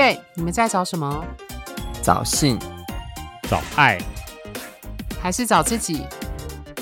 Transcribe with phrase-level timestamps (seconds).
[0.00, 1.22] gay，你们在找什么？
[2.02, 2.58] 找性，
[3.50, 3.98] 找爱，
[5.20, 6.06] 还是找自己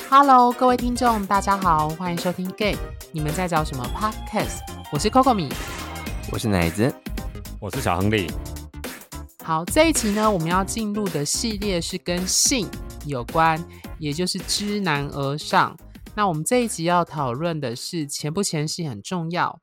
[0.09, 2.77] ？Hello，各位听众，大家好，欢迎收听 gay，
[3.11, 4.61] 你们在找什么 Podcast？
[4.93, 5.49] 我是 Coco 米，
[6.31, 6.95] 我是奶子，
[7.59, 8.31] 我是小亨利。
[9.43, 12.69] 好，这一集呢，我们要进入的系列是跟性
[13.05, 13.61] 有关，
[13.99, 15.77] 也就是知难而上。
[16.15, 19.59] 那我们这一集要讨论的是前不前戏很重要。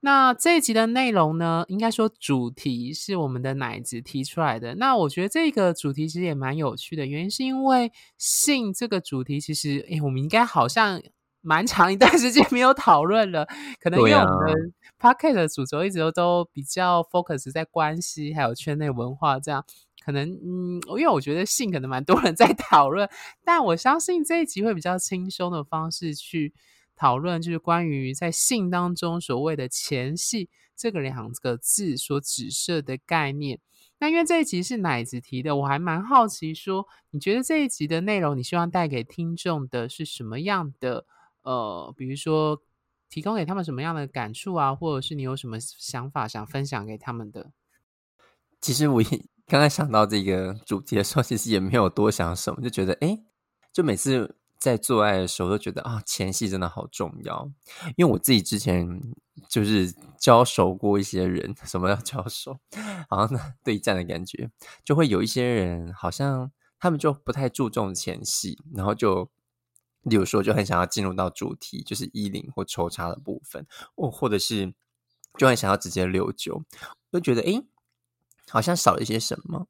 [0.00, 4.76] 那这一集的内容呢，应该说主题是我们的奶子提出来的。
[4.76, 11.02] 那我觉得这个主题其实也蛮有趣的，原因是因为性这个主题，其实诶，我们应该好像
[11.40, 13.46] 蛮长一段时间没有讨论了。
[13.80, 14.54] 可能因为我们的
[14.98, 19.64] p o c k e t 的主轴一直都都比较 focus 在关系还有圈内文化这样。
[20.04, 23.08] 可能嗯，因为我觉得性可能蛮多人在讨论，
[23.44, 26.54] 但我相信这一集会比较轻松的方式去
[26.98, 33.60] 讨论，就是关于在性当中所谓的前戏这个两个字所指涉的概念。
[34.00, 41.06] 那因为这一集是奶子提的，我还蛮好奇，说你觉得这一集的内容，你希望带给听众的是什么样的？
[41.42, 42.60] 呃，比如说
[43.08, 47.52] 提供给他们什么样的感触啊，或者是你有什么想法想分享给他们的？
[48.60, 49.08] 其实我也。
[49.50, 53.18] 刚刚想到这个主题的时候，其实也没有多想什么，就觉得哎，
[53.72, 57.50] 就每次在做爱的时候都觉得啊，前戏真的好重要。
[57.96, 59.00] 因为我自己之前
[59.48, 62.58] 就是交手过一些人， 什么叫交手？
[63.08, 64.50] 好像对战的感觉，
[64.84, 69.30] 就会有一些人好像他们就不太注重前戏，然后就
[70.02, 74.74] 例如说就很想要进入到主题，就是衣领或抽插的部分，或或者是
[75.36, 76.62] 就很想要直接溜酒，
[77.12, 77.62] 就觉得哎。
[78.50, 79.66] 好像少了一些什么，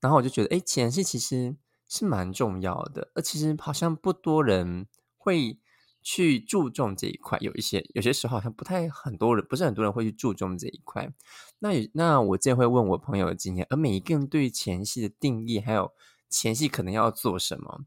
[0.00, 1.54] 然后我就觉得，哎，前戏其实
[1.92, 4.86] 是蛮重要的，而其实好像不多人
[5.18, 5.58] 会
[6.00, 7.36] 去注重这一块。
[7.42, 11.12] 有一些有些时候好像不太很多人，不是很多人会去注重这一块。
[11.58, 15.92] 那那我这会问我朋友的经验，而每一个人对于前戏的定义，还有
[16.30, 17.84] 前戏可能要做什么，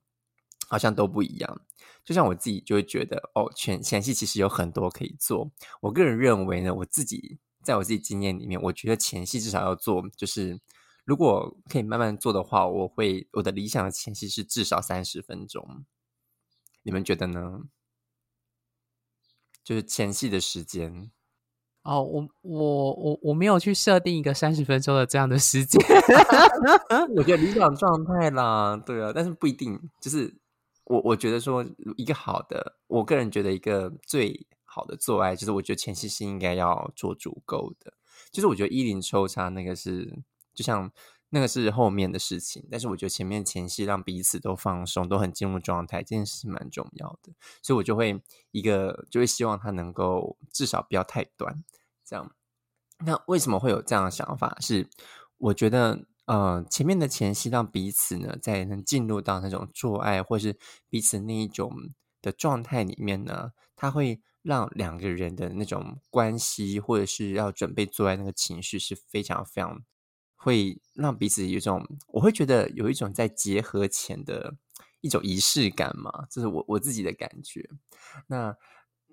[0.70, 1.62] 好像都不一样。
[2.04, 5.50] 就像我自己就会觉得，哦，前前戏其实有很多可以做。
[5.82, 7.40] 我个人认为呢，我自己。
[7.64, 10.62] 在我自己经验里面，我觉得前戏至少要做，就是
[11.06, 15.86] 如果可以慢慢做的话，我会我的理想的前戏是至少三十分钟。
[16.84, 17.62] 你们觉得呢？
[19.64, 21.12] 就是前戏的时间。
[21.84, 25.82] 哦，我我我我没有去设定一个三十分钟的这样的时间。
[27.16, 29.80] 我觉得理想状态啦，对啊，但是不一定。
[30.02, 30.36] 就是
[30.84, 34.46] 我我觉得说一个好的，我个人觉得一个最。
[34.68, 37.94] 好的做爱，就是我觉得前期是应该要做足够的。
[38.30, 40.22] 就是我觉得一零抽插那个是，
[40.56, 40.92] 就像
[41.30, 47.34] 那个是后面的事情，但是我觉得前面前戏让彼此都放松，都很进入状态，这件事情蛮重要的。
[47.62, 48.22] 所以我就会
[48.52, 51.64] 一个就会希望他能够至少不要太短，
[52.06, 52.32] 这样。
[53.06, 54.58] 那为什么会有这样的想法？
[54.62, 54.90] 是
[55.38, 60.58] 我觉得呃，前面的前戏让彼此呢，在能进入到那种做爱或是
[60.90, 61.72] 彼此那一种
[62.22, 64.22] 的状态里面呢，他会。
[64.46, 69.82] 让两个人的那种关系，或者是要准备做爱那个情绪是非常非常
[70.46, 74.54] 会让彼此有一种，我会觉得有一种在结合前的
[75.02, 77.68] 一种仪式感嘛，这是我我自己的感觉。
[78.28, 78.56] 那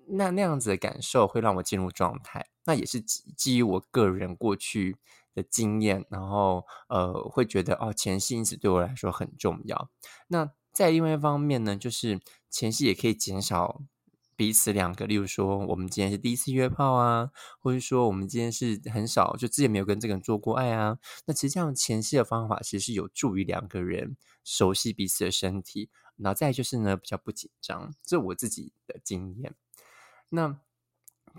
[0.07, 4.97] 那那样子的感受会让我进入状态，那也是基基于我个人过去
[5.33, 9.89] 的经验，然后呃会觉得哦前戏因此对我来说很重要。
[10.27, 12.19] 那在另外一方面呢，就是
[12.51, 13.81] 前戏也可以减少。
[14.43, 17.29] 彼此两个，例如说，我们今天是第一次约炮啊，
[17.61, 29.55] 或者说我们今天是很少就之前没有跟这个人做过爱啊，那其实这样前戏的方法其实是有助于两个人熟悉彼此的身体，然后再就是呢比较不紧张，这我自己的经验。
[30.27, 30.59] 那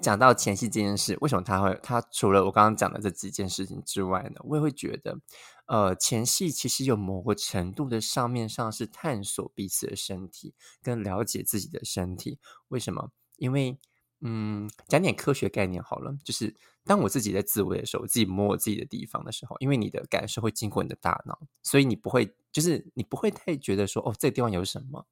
[0.00, 4.41] 讲到前戏这件事，为什么他会他除了我刚刚讲的这几件事情之外呢？
[4.44, 5.19] 我也会觉得。
[5.67, 12.39] 呃，前戏其实有某个程度的上面上是探索彼此的身体，跟了解自己的身体。
[12.69, 13.11] 为什么？
[13.37, 13.79] 因为，
[14.21, 25.07] 嗯，讲点科学概念好了，就是当我自己在自慰的时候，我自己摸我自己的地方的时候，因为你的感受会经过你的大脑，所以你不会，就是你不会太觉得说，哦，这个地方有什么。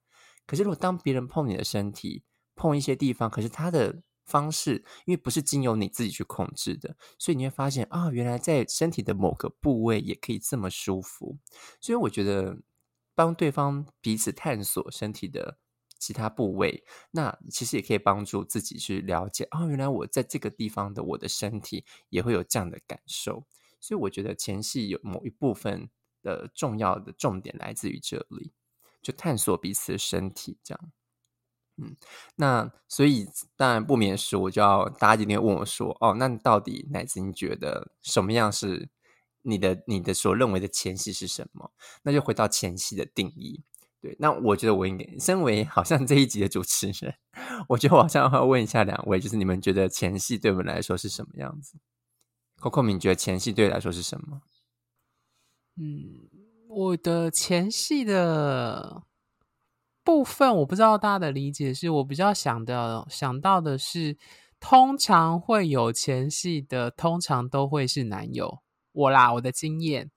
[0.46, 2.24] 可是如果当别人碰你的身体，
[2.54, 4.02] 碰一些地方，可是他的。
[4.32, 11.36] 方式，因为不是经由你自己去控制的，所以你会发现啊，原来在身体的某个部位也可以这么舒服。
[11.80, 12.56] 所以我觉得
[13.14, 15.58] 帮对方彼此探索身体的
[15.98, 23.44] 其他部位，那其实也可以帮助自己去了解啊，原来我在这个地方的我的身体也会有这样的感受。
[23.78, 25.90] 所以我觉得前戏有某一部分
[26.22, 28.52] 的重要的重点来自于这里，
[29.02, 30.92] 就探索彼此的身体这样。
[31.76, 31.96] 嗯，
[32.36, 33.26] 那所以
[33.56, 38.88] 当然不免说，我就要大家今天问我说，哦，那到底奶子你觉得什么样是
[39.42, 41.72] 你的你的所认为的前戏是什么？
[42.02, 43.62] 那就回到前戏的定义。
[44.00, 47.14] 对，那我觉得我应该身为好像这一集的主持人，
[47.68, 51.78] 我觉得我好像要问一下两位，就是你们觉得前戏对我们来说是什么样子
[52.58, 54.42] ？Coco 敏觉得前戏对你来说是什么？
[55.76, 56.28] 嗯，
[56.68, 59.04] 我的前戏的
[60.04, 64.16] 部分，我不知道大家的理解是，我比较想的想到的是，
[64.58, 68.62] 通常会有前戏的，通常都会是男友。
[68.92, 70.10] 我啦，我的经验，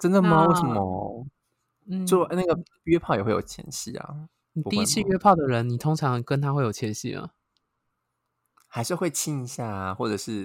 [0.00, 0.46] 真的吗？
[0.46, 1.26] 为什么？
[1.86, 4.28] 嗯，就那个约炮也会有前戏啊？
[4.54, 7.30] 你第一次约炮的人，你通常跟他会有前戏吗？
[8.74, 10.44] 还是会亲一下，啊或者是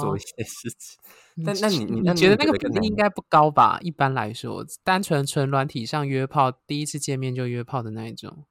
[0.00, 0.98] 做一些事情。
[1.46, 3.78] 但那你你觉得那个比例应该不高吧？
[3.80, 8.46] 一般来说，单纯纯软体上约炮，第一次见面就约炮的那一种。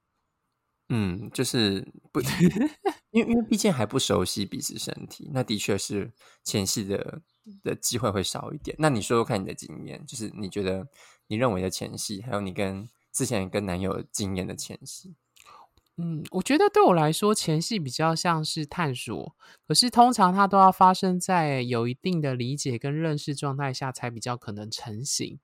[0.88, 2.22] 嗯，就是 不，
[3.10, 6.10] 因为因为毕竟还不熟悉彼此身体，那的确是
[6.42, 7.20] 前戏的
[7.62, 8.74] 的机会会少一点。
[8.78, 10.88] 那你说说看你的经验，就是你觉得
[11.26, 15.16] 你认为的前戏，还有你跟之前跟男友经验的前戏。
[16.00, 19.34] 嗯，我觉得对我来说，前戏比较像是探索，
[19.66, 25.40] 可是通常它都要发生在有一定的理解跟认识状态下，才比较可能成型。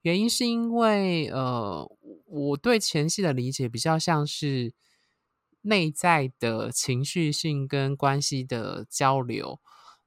[0.00, 1.88] 原因是因为，呃，
[2.26, 4.72] 我对前戏的理解比较像是
[5.60, 9.60] 内在的情绪性跟关系的交流。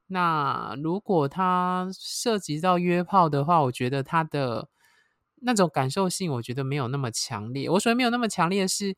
[0.07, 4.67] 那如果它涉及到约炮的话，我觉得它的
[5.35, 7.69] 那种感受性，我觉得没有那么强烈。
[7.69, 8.93] 我所谓没有那么强烈是。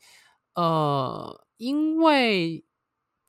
[0.58, 2.66] 呃，因为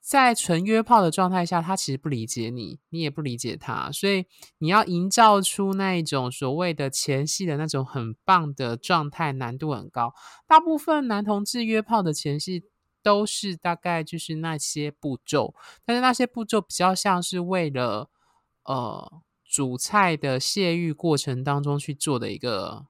[0.01, 4.25] 在纯约炮的状态下，他其实不理解你，你也不理解他，所以
[4.57, 10.15] 你要营造出那一种所谓的前戏的那种很棒的状态，难度很高。
[10.47, 12.65] 大部分男同志约炮的前戏
[13.03, 15.55] 都是大概就是那些步骤，
[15.85, 18.09] 但是那些步骤比较像是为了
[18.65, 22.87] 呃主菜的泄欲过程当中去做的一个。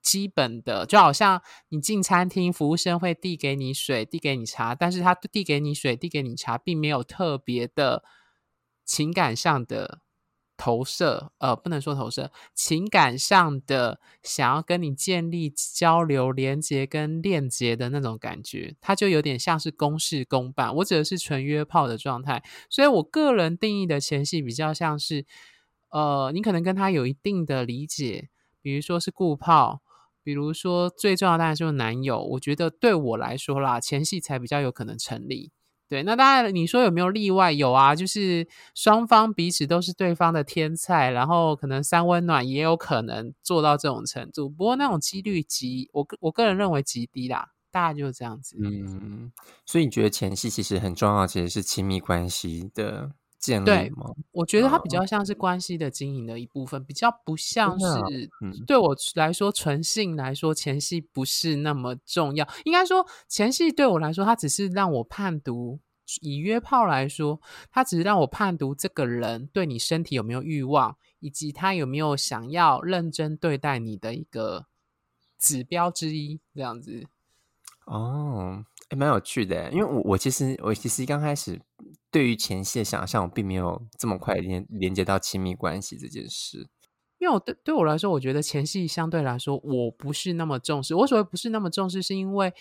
[0.00, 8.02] 基本的就好像你进餐厅，服务生会递给你水，递给你茶，但是他递给你水，递给你茶，并没有特别的
[8.84, 10.00] 情感上的
[10.56, 20.74] 投射，呃，不能说投射，情感上的想要跟你建立交流、连接跟链接的那种感觉，它就有点像是公事公办。
[20.76, 25.26] 我指的是纯约炮的状态，所以我个人定义的前戏比较像是，
[25.90, 28.30] 呃，你可能跟他有一定的理解，
[28.62, 29.82] 比如说是顾炮。
[30.28, 32.22] 比如说，最重要当然就是男友。
[32.22, 35.52] 我觉得对我来说啦，前戏才比较有可能成立。
[35.88, 37.50] 对，那当然你说有没有例外？
[37.50, 44.50] 有啊，就是双方彼此都是对方的天菜，然后可能三温暖也有可能做到这种程度。
[44.50, 48.54] 不过那种几率极，我我个人认为极低啦，大概就是这样子。
[48.62, 49.32] 嗯，
[49.64, 53.12] 所以你觉得前戏其实很重要，其实是亲密关系的。
[53.38, 54.12] 建立吗？
[54.32, 57.86] 我觉得它比较像是关系的经营的一部分，比较不像是
[58.66, 62.46] 对我来说纯性来说前戏不是那么重要。
[62.64, 65.80] 应该说前戏对我来说，它只是让我判读。
[66.22, 67.38] 以约炮来说，
[67.70, 74.64] 它只是让我判读这个人对你身体有没有欲望，以及他有没有想要认真对待你的一个
[75.38, 76.40] 指标之一。
[76.54, 77.06] 这样子
[77.84, 78.64] 哦。
[78.90, 81.60] 还蛮有趣的，因为我我其实我其实刚开始
[82.10, 86.68] 对于前戏的想象，我并没有这么快连连接到亲密关系这件事。
[87.18, 90.94] 因为我对对我来说，我觉得前戏相对来说我不是那么重视。
[90.94, 92.54] 我所谓不是那么重视，是因为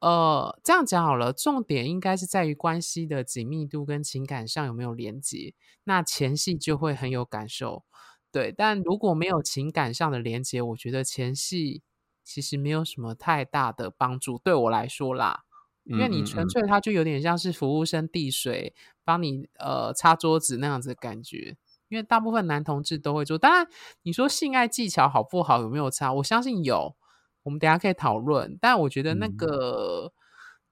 [0.00, 5.54] 呃这样讲好了，重点应该是在于关系的紧密度跟情感上有没有连接，
[5.84, 7.84] 那前戏就会很有感受。
[8.32, 11.82] 对，但如果没有情感上的连接，我觉得前戏
[12.24, 14.40] 其实没有什么太大的帮助。
[14.42, 15.44] 对我来说啦。
[15.90, 21.56] 因为你纯粹，它就有点像是服务生递水，帮你呃擦桌子那样子的感觉。
[21.88, 23.66] 因为大部分男同志都会做，当然
[24.02, 26.12] 你说性爱技巧好不好，有没有差？
[26.12, 26.94] 我相信有，
[27.42, 28.56] 我们等下可以讨论。
[28.60, 30.12] 但我觉得那个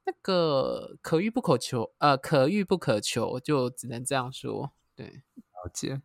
[0.07, 4.71] 那个可遇不可求，呃，可遇不可求，就只能这样说。
[4.95, 6.01] 对，了解。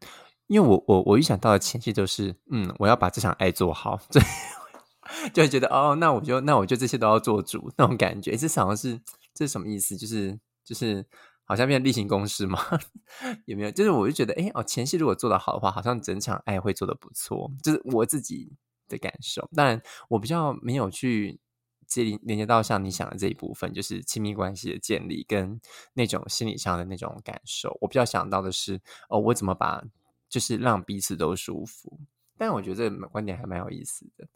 [0.48, 4.00] 因为我我我预想到的前期就是，嗯，我要把这场爱做好。
[5.34, 9.00] 就会觉得哦，那我就那我就这些都要做主那种感觉，这好像是
[9.34, 9.96] 这是什么意思？
[9.96, 11.06] 就是就是
[11.46, 12.60] 好像变例行公事吗？
[13.46, 13.72] 有没有？
[13.72, 18.53] 就是我就觉得，哎哦，前戏如果做得好的话，好像整场爱会做得不错，就是我自己
[18.88, 19.50] 的感受。
[19.56, 21.39] 当然，我比较没有去
[21.86, 25.60] 接连连接到像你想的这一部分，就是亲密关系的建立跟
[25.94, 27.77] 那种心理上的那种感受。
[27.82, 29.84] 我比较想到的是，哦，我怎么把
[30.30, 32.00] 就是让彼此都舒服。
[32.36, 34.27] 但我觉得这个观点还蛮有意思的。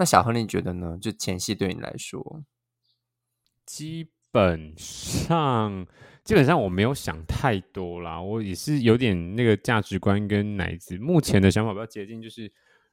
[0.00, 0.96] 那小何，你觉得呢？
[0.98, 2.42] 就前戏对你来说，
[3.66, 5.86] 基本上
[6.24, 12.50] 基本上我没有想太多啦，我也是有点那个价值观跟奶子目前的想法比较接近，就是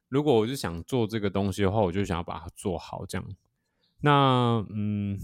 [0.09, 3.25] 如果我是想做这个东西的话，我就想要把它做好这样。
[4.01, 5.17] 那嗯，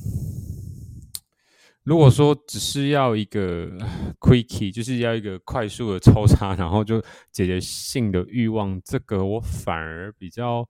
[1.84, 3.70] 如果说只是要一个
[4.22, 10.66] quickie，就是要一个快速的抽查，然后就解决性的欲望，这个我反而比较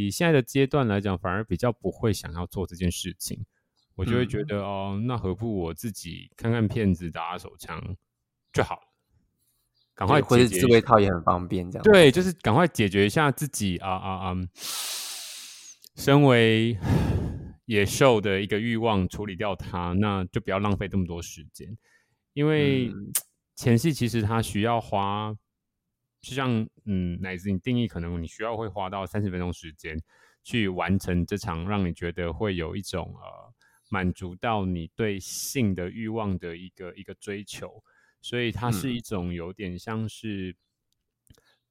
[0.00, 3.44] 以现在的阶段来讲，反而比较不会想要做这件事情。
[3.94, 7.82] 我就会觉得哦，那何不我自己看看片子，打打手枪
[8.52, 8.82] 就好了，
[9.94, 11.82] 赶快或者自慰套也很方便，这样。
[11.82, 14.34] 对，就是赶快解决一下自己啊啊啊，
[15.96, 16.76] 身为
[17.64, 21.74] 野兽的一个欲望，处理掉它，那就不要浪费这么多时间，
[22.34, 22.92] 因为
[23.54, 25.34] 前戏其实它需要花，
[26.28, 29.96] 就像嗯，乃至你定义可能你需要会花到三十分钟时间
[30.42, 33.54] 去完成这场，让你觉得会有一种呃。
[33.88, 37.84] 满足到你对性的欲望的一个一个追求，
[38.20, 40.56] 所以它是一种有点像是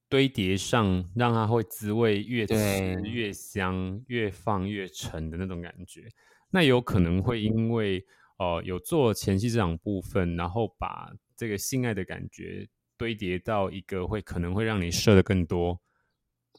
[0.08, 2.56] 堆叠上，让它会滋味越吃
[3.04, 6.08] 越香，越放越沉的那种感觉。
[6.50, 8.02] 那有可能会因为
[8.38, 12.66] 呃有做前期这场部分，然后把这个性爱的感觉
[12.98, 15.80] 堆叠到一个会可能会让你射的更多，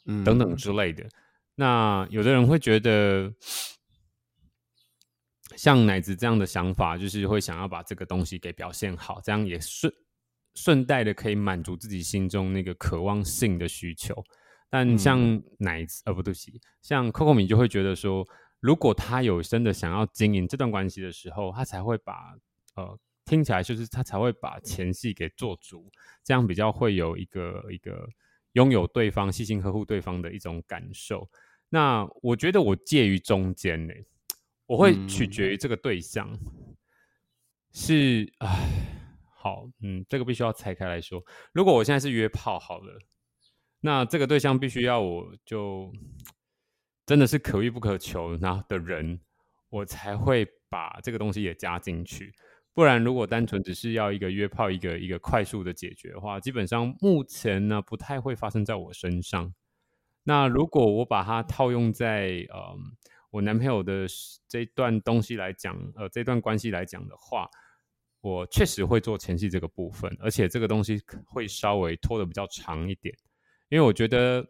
[0.04, 1.06] 嗯等等之类的。
[1.54, 3.32] 那有的人会觉得。
[5.56, 9.90] 像奶子这样的想法，就是会想要把这个东西给表现好，这样也顺
[10.54, 14.14] 顺带的可以满足自己心中那个渴望性的需求。
[14.68, 15.18] 但像
[15.58, 18.26] 奶子，呃，不对不起，像 Coco 米就会觉得说，
[18.60, 22.34] 如果他有真的想要经营这段关系的时候，他才会把
[22.74, 25.92] 呃听起来就是他才会把前戏给做足，
[26.24, 28.08] 这样比较会有一个一个
[28.52, 31.28] 拥有对方、细心呵护对方的一种感受。
[31.68, 33.92] 那我觉得我介于中间呢。
[34.68, 36.28] 我会取决于这个对象
[37.72, 38.68] 是唉，
[39.32, 41.22] 好，嗯，这个必须要拆开来说。
[41.52, 42.98] 如果我现在是约炮好了，
[43.78, 45.92] 那这个对象必须要我就
[47.04, 49.20] 真的是可遇不可求然后的人，
[49.68, 52.34] 我才会把这个东西也加进去。
[52.76, 59.54] 不然，如果单纯只是要一个约炮，一个一个快速的解决的话，基本上目前呢不太会发生在我身上。
[60.22, 62.94] 那如果我把它套用在嗯。
[63.30, 64.06] 我男朋友的
[64.48, 67.46] 这段东西来讲，呃，这段关系来讲的话，
[68.22, 73.14] 我确实会做前戏这个部分，而且这个东西会稍微拖的比较长一点，
[73.68, 74.46] 因为我觉得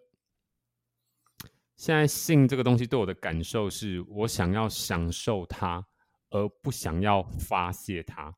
[1.74, 5.84] 现在性这个东西对我的感受是我想要享受它，
[6.30, 8.34] 而不想要发泄它。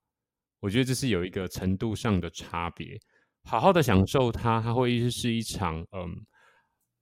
[0.61, 2.99] 我觉得这是有一个程度上的差别。
[3.45, 6.25] 好好的享受它，它会是一场嗯。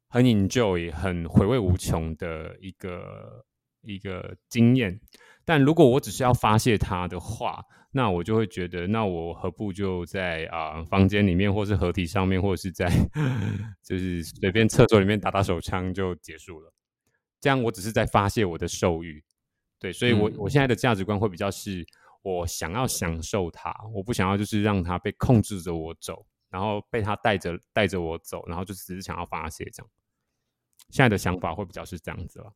[0.09, 3.45] 很 enjoy，很回味无穷的一个
[3.83, 4.99] 一个经验。
[5.45, 12.88] 但如果我只是要发泄它的话，那我就会觉得，那我何不就在啊房间里面，或是合体上面，或者是在
[13.83, 16.73] 就是随便厕所里面打打手枪就结束了？
[17.40, 19.23] 这样我只是在发泄我的兽欲。
[19.78, 21.87] 对，所以我我现在的价值观会比较是，
[22.23, 26.26] 我想要享受它，我不想要就是让它被控制着我走。
[26.49, 29.90] 然后被它带着带着我走，然后就只是想要发泄这样。
[30.90, 32.52] 现在的想法会比较是这样子了。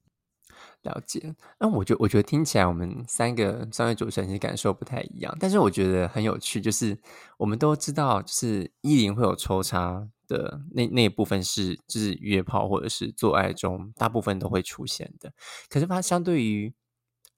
[0.83, 1.35] 了解。
[1.59, 6.97] 那我觉得，我觉得听起来我们三个三位主持人其实感受不太一样，但是我觉得很有趣，就是
[7.37, 15.31] 我们都知道，就是依林会有抽插的那那一部分是，就是约炮或者是做爱中大部分都会出现的。
[15.69, 16.73] 可是它相对于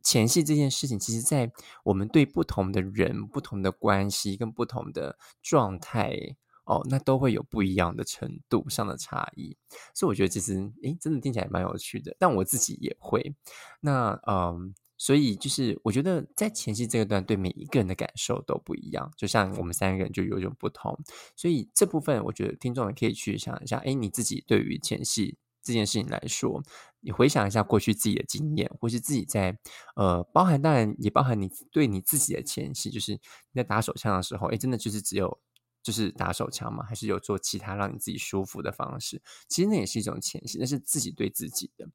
[0.03, 1.51] 前戏这件事情，其实，在
[1.85, 9.57] 我们对不同的人、不同的关系跟不同的状态哦，那都会有不一样的程度上的差异。
[9.95, 12.17] 所以我觉得其实，诶，真的听起来蛮有趣的。
[12.19, 13.35] 但我自己也会。
[13.81, 19.11] 那嗯，所以就是我觉得在前戏这个段，对每一个人的感受都不一样。
[19.17, 20.97] 就像我们三个人就有种不同。
[21.37, 25.39] 所以这部分，我觉得听众也可以去想一下，诶，你自己对于前戏。
[25.63, 26.63] 这件事情来说，
[27.01, 29.57] 你回想一下过去自己的经验，或是自己在
[29.97, 33.21] 呃，包含当然也包含你对你自己的前戏，就是你
[33.55, 35.41] 在打手枪的时候，哎，真的就是只有
[35.83, 36.85] 就是打手枪吗？
[36.85, 39.23] 还是有做其他让你自己舒服的方式？
[39.49, 41.89] 其实那也是一种前戏，那是自己对自己的。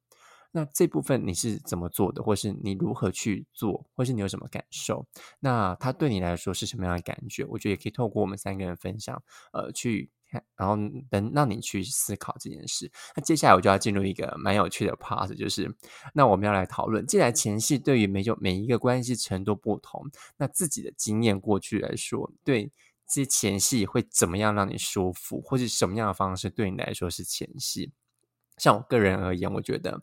[0.51, 5.05] 那这部分你是怎么做的，或是你如何去做，或是你有什么感受？
[5.39, 7.45] 那它对你来说是什么样的感觉？
[7.45, 9.21] 我觉得也可以透过我们三个人分享，
[9.51, 10.09] 呃，去。
[10.55, 10.75] 然后
[11.11, 12.91] 能让你去思考这件事。
[13.15, 15.73] 那接下来我就要进入一个蛮有趣的 part，就是
[16.13, 20.03] 那我们要来讨论，既然前戏对于每种每一个关系程度不同，
[20.37, 22.71] 那自己的经验过去来说，对
[23.07, 27.91] 这些前戏会怎么样让你舒服，或是什么样的方式对你来说是前戏？
[28.57, 30.01] 像我个人而言，我觉得，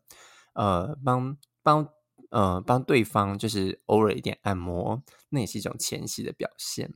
[0.54, 1.88] 呃，帮帮
[2.31, 6.95] 呃，帮对方就是偶尔一点按摩，那也是一种前戏的表现。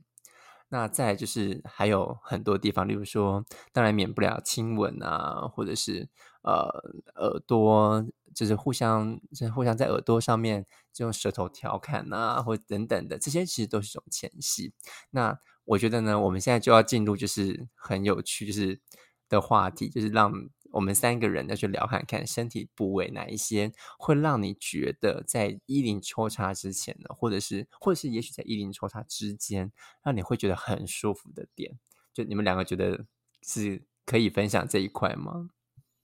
[0.69, 6.07] 那再就是还有很多地方，例如说，当然免不了亲吻啊，或者是
[6.43, 6.69] 呃
[7.15, 14.73] 耳朵，就是互相就互相在耳朵上面就用舌头调侃啊，或等等的，这些其实都是一种前戏。
[15.11, 18.79] 那我觉得呢，我们现在就要进入就是很有趣就是
[19.27, 20.31] 的话题，就是让。
[20.71, 29.71] 我们三个人要去聊看看身体部位哪一些会让你觉得在衣领抽插之前呢，或者是或者是也许在衣领抽插之间，
[30.03, 31.77] 让你会觉得很舒服的点，
[32.13, 33.05] 就你们两个觉得
[33.43, 35.49] 是可以分享这一块吗？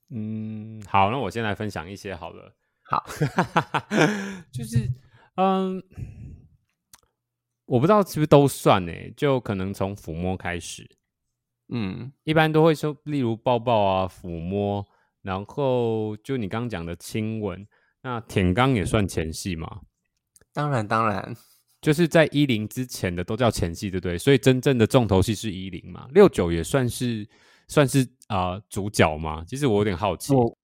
[0.09, 2.55] 嗯，好，那我先来分享一些好了。
[2.83, 3.03] 好，
[4.53, 4.87] 就是
[5.35, 5.83] 嗯，
[7.65, 10.97] 我不知道是不是都算呢，就可能从抚摸开始。
[11.69, 14.85] 嗯，一般都会说，例如抱抱啊、抚摸，
[15.21, 17.65] 然后就你刚刚讲的亲吻，
[18.01, 19.81] 那舔肛也算前戏吗？
[20.53, 21.35] 当然，当然，
[21.81, 24.17] 就是在一零之前的都叫前戏，对不对？
[24.17, 27.27] 所以真正的重头戏是一零嘛，六九也算是
[27.67, 29.43] 算是啊主角嘛。
[29.47, 30.33] 其实我有点好奇。
[30.33, 30.57] 我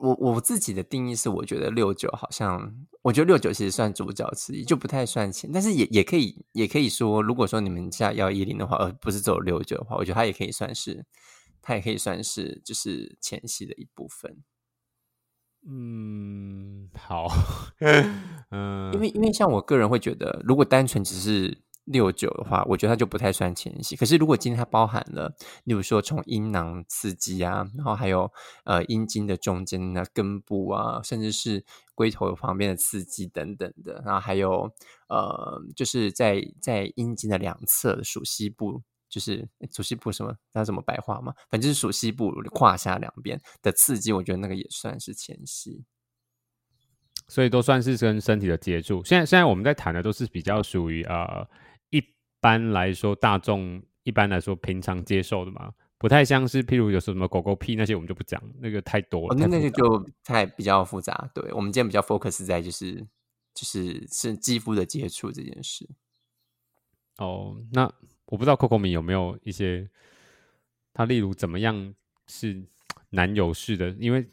[0.00, 11.04] 我我自己的定义是，我觉得六九好像，我觉得六九其实算主角之一，就不太算前，但是也也可以也可以说，如果说你们家要一零的话，而不是走六九的话，我觉得它也可以算是，
[11.60, 14.38] 它也可以算是就是前戏的一部分。
[15.68, 17.28] 嗯，好，
[18.50, 21.62] 嗯， 因为因为像我个人会觉得，如果单纯只是。
[21.84, 23.96] 六九的话，我觉得它就不太算前戏。
[23.96, 25.34] 可是如果今天它包含了，
[25.64, 28.30] 例如说从阴囊刺激啊，然后还有
[28.64, 34.70] 呃阴茎的中间的根部啊，甚至是龟头旁边的刺激等等的，然后还有
[35.08, 40.36] 呃就是在在阴茎的两侧属西部，就是属西部什么？
[40.52, 41.34] 那怎么白话嘛？
[41.50, 45.82] 反正是属西部胯下两边的刺激，我觉得那个也算是前戏。
[47.26, 49.02] 所以都算是跟身体的接触。
[49.04, 51.48] 现在现在我们在谈的都是比较属于呃。
[52.40, 59.36] 般来说，大众一般来说平常接受的嘛，不太像是譬如有什么狗狗屁那些，我们就不讲，那个太多了。
[59.38, 61.30] 那那个就太比较复杂。
[61.34, 63.06] 对我们今天比较 focus 在就是
[63.54, 65.88] 就是是肌肤的接触这件事。
[67.18, 67.92] 哦，那
[68.26, 69.90] 我不知道 Coco 米有没有一些，
[70.94, 71.94] 他例如怎么样
[72.26, 72.62] 是
[73.10, 74.26] 男友式的，因为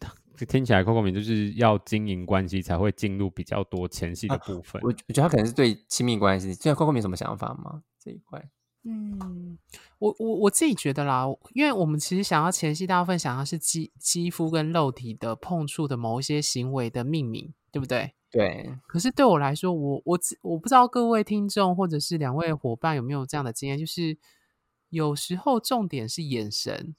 [0.47, 4.81] 听起来 Coco 米就是要经营关系才会进入比较多前戏的部分。
[4.83, 7.83] 我我觉得他可能是对亲密关系，现在 Coco 米什么想法吗？
[8.07, 8.49] 这一块，
[8.83, 9.57] 嗯，
[9.99, 18.13] 我我我自己觉得啦，因为我们其实想要前戏，大部分想要是肌肌肤跟肉体的碰触的某一些行为的命名，对不对？
[18.31, 18.73] 对。
[18.87, 24.17] 可是对我来说，我我我不知道各位听众或者是两位伙伴有没有这样的经验，就是
[24.87, 26.95] 有时候重点是眼神。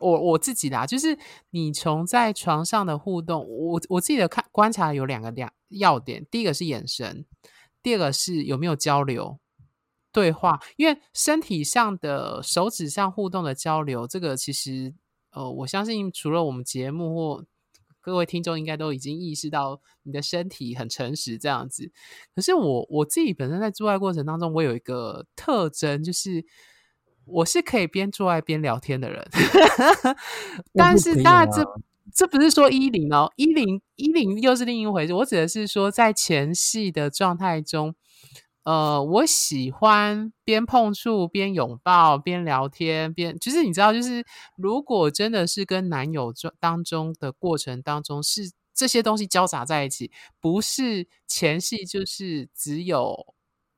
[0.00, 1.18] 我我自己啦，就是
[1.50, 7.26] 你从在床上的互动，我我自己的看观察有两个两要点，第一个是眼神，
[7.82, 9.38] 第二个是有没有交流。
[10.16, 14.94] 对话，因为身体上的手指上互动的交流，这个其实，
[15.32, 17.44] 呃，我相信除了我们节目或
[18.00, 21.92] 各位听众，应该都已经意识到你的身体很诚实这样子。
[22.34, 26.42] 可是我我自己本身在做爱过程当中，我有一个特征，就是
[27.26, 29.28] 我是可以边做爱边聊天的人。
[30.72, 31.62] 但是当然，这
[32.14, 35.12] 这不是说一零哦，一零一零又是另一回事。
[35.12, 37.94] 我指的是说，在前戏的状态中。
[38.66, 44.24] 呃，我喜欢边碰触边拥抱边聊天边，其实你知道，就是
[44.56, 53.34] 如果真的是跟男友中当中的过程当中是这些东西交杂在一起，不是前戏就是只有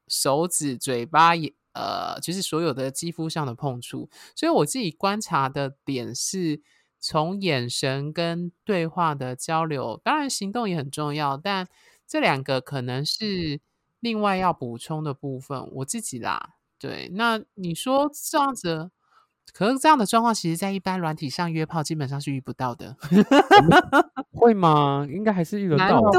[0.09, 4.09] 手指、嘴巴也呃，就是所有的肌肤上的碰触。
[4.35, 6.63] 所以我自己观察的点是
[6.99, 11.69] 从眼神跟对话的交流，当然行动也很重要，但
[12.07, 13.61] 这两个可能是。
[14.01, 18.91] 另外要补充的部分，我自己啦，对，那你说这样子，
[19.53, 22.97] 可是这样的状况，其实在一般软体上约炮基本上是遇不到的，
[24.31, 25.05] 会吗？
[25.11, 26.11] 应该还是遇得到吗？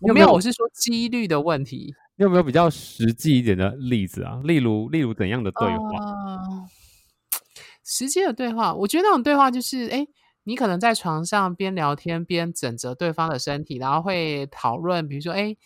[0.00, 1.94] 没有，我是说几率的问题。
[2.16, 4.40] 你有没有比较实际一点的例子啊？
[4.44, 6.04] 例如，例如怎样的对话？
[7.82, 10.06] 实际的对话，我觉得那种对话就是，哎，
[10.44, 15.56] 你可能在床上边聊天边枕着对方的身体，然后会讨论，比如说，哎。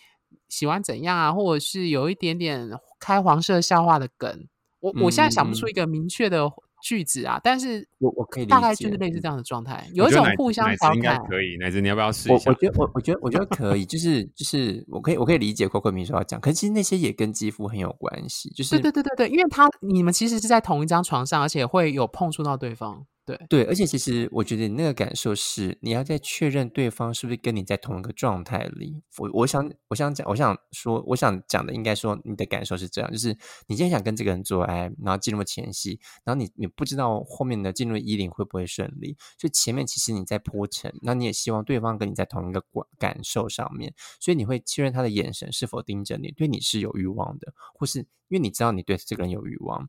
[0.55, 1.33] 喜欢怎样啊？
[1.33, 4.47] 或者是有一点点开黄色笑话的梗，
[4.79, 6.49] 我我现在想不出一个明确的
[6.81, 7.41] 句子啊。
[7.43, 11.21] 但是，我我可以大概就是类似这样的状态，有一种互相调侃。
[11.27, 12.51] 可以，乃至你要不要试一下？
[12.53, 18.49] 我觉得我我觉得我觉得可以，就是就是我可以我可以理解 Coco 明说要讲，可是其实那些也跟肌肤很有关系。
[18.51, 23.05] 就是对对对对对，因为他你们其实是在同一张床上，而且会有碰触到对方。
[23.27, 29.03] 对对，而且其实我觉得你那个感受是，你要在确认对方是不是跟你在同一个状态里。
[29.17, 33.29] 我我想我想讲，我想说，我想讲的应该说，你的感受是这样，就是
[33.67, 42.61] 你今天想跟这个人做爱，然后进入前戏，然后你你不知道后面的进入衣领会不会顺利，所以前面其实你在铺陈，那你也希望对方跟你在同一个
[42.99, 48.07] 感感受上面，所以你会确认他的眼神是否盯着你，对你是有欲望的，或是因
[48.37, 49.89] 为你知道你对这个人有欲望，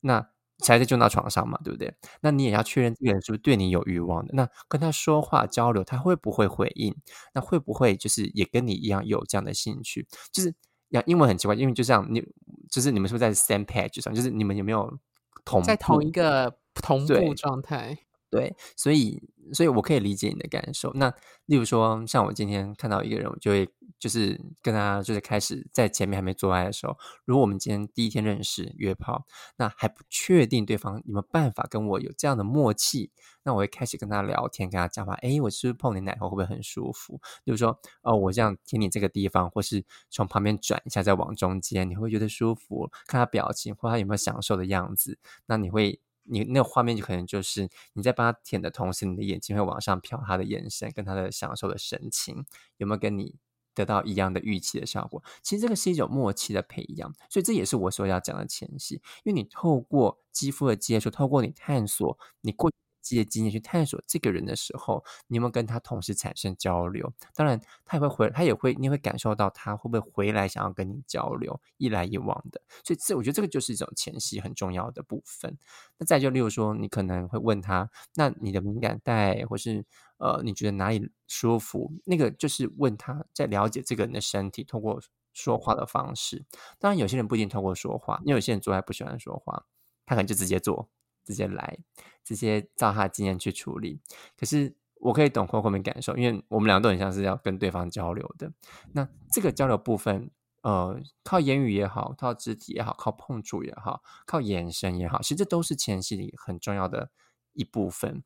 [0.00, 0.28] 那。
[0.58, 1.92] 才在就到床上嘛，对不对？
[2.20, 4.34] 那你也要确认这个人是不是对你有欲望的。
[4.34, 6.94] 那跟他说话交流，他会不会回应？
[7.32, 10.06] 那会不会就是也跟你一样有这样的兴趣？
[10.32, 10.54] 就是
[10.90, 12.22] 讲英文很奇怪，因为就像你，
[12.70, 14.14] 就是你们是不是在 same page 上？
[14.14, 14.98] 就是你们有没有
[15.44, 17.98] 同在同一个同步状态？
[18.30, 19.22] 对，所以，
[19.54, 20.92] 所以我可以理解你的感受。
[20.94, 21.10] 那
[21.46, 23.66] 例如说，像我今天看到一个人，我就会
[23.98, 33.10] 就是跟他就是开始在前面还没做爱的时候，如果我们今天第一天认识约炮，那还不确定对方有没有办法跟我有这样的默契，
[33.42, 35.14] 那我会开始跟他聊天，跟他讲话。
[35.14, 37.20] 哎，我是不是碰你奶头会不会很舒服？
[37.44, 42.90] 例如说，哦，我这样舔你这个地方，或是从旁边转一下再往中间，你会觉得舒服？
[43.06, 46.00] 看他表情或他有没有享受的样子，那你会。
[46.30, 52.44] 你那画面就可能就是你在帮他舔的同时，你的眼睛会往上瞟，他的眼神跟他的享受的神情
[52.76, 53.36] 有没有跟你
[53.78, 55.22] 得到一样的预期的效果？
[55.42, 62.70] 其实这个是一种默契的培养，所以这也是我所要讲的前戏，因为你透过肌肤的接触，透过你探索你过。
[63.00, 67.12] 借经验去探索这个人的时候，你有没有跟他同时产生交流？
[67.34, 72.60] 当然，他也会回，他也会，你会感受到他会不会回来想要跟你交流，一来一往的。
[72.84, 75.56] 所以，这我觉得这个就是一种前戏很重要的部分。
[75.96, 79.84] 那再就例如说，你可能会问他，那你的敏感带，或是
[80.18, 81.92] 呃，你觉得哪里舒服？
[82.04, 85.00] 那个就是问他在了解这个人的身体，通过
[85.32, 86.44] 说话的方式。
[86.78, 89.64] 当然，有些人不一定通过说话，因为有些人做还不喜欢说话，
[90.04, 90.88] 他可能就直接做。
[91.28, 91.78] 直接来，
[92.24, 94.00] 直接照他的经验去处理。
[94.34, 98.50] 可是我可以懂后面感受，因为我们两个都很像是要跟对方交流的。
[98.94, 100.30] 那这个交流部分，
[100.62, 107.10] 呃，靠言语也好，靠肢体也好，靠碰触也好，靠眼神也好，其实这都是前戏里很重要的
[107.52, 108.24] 一部分。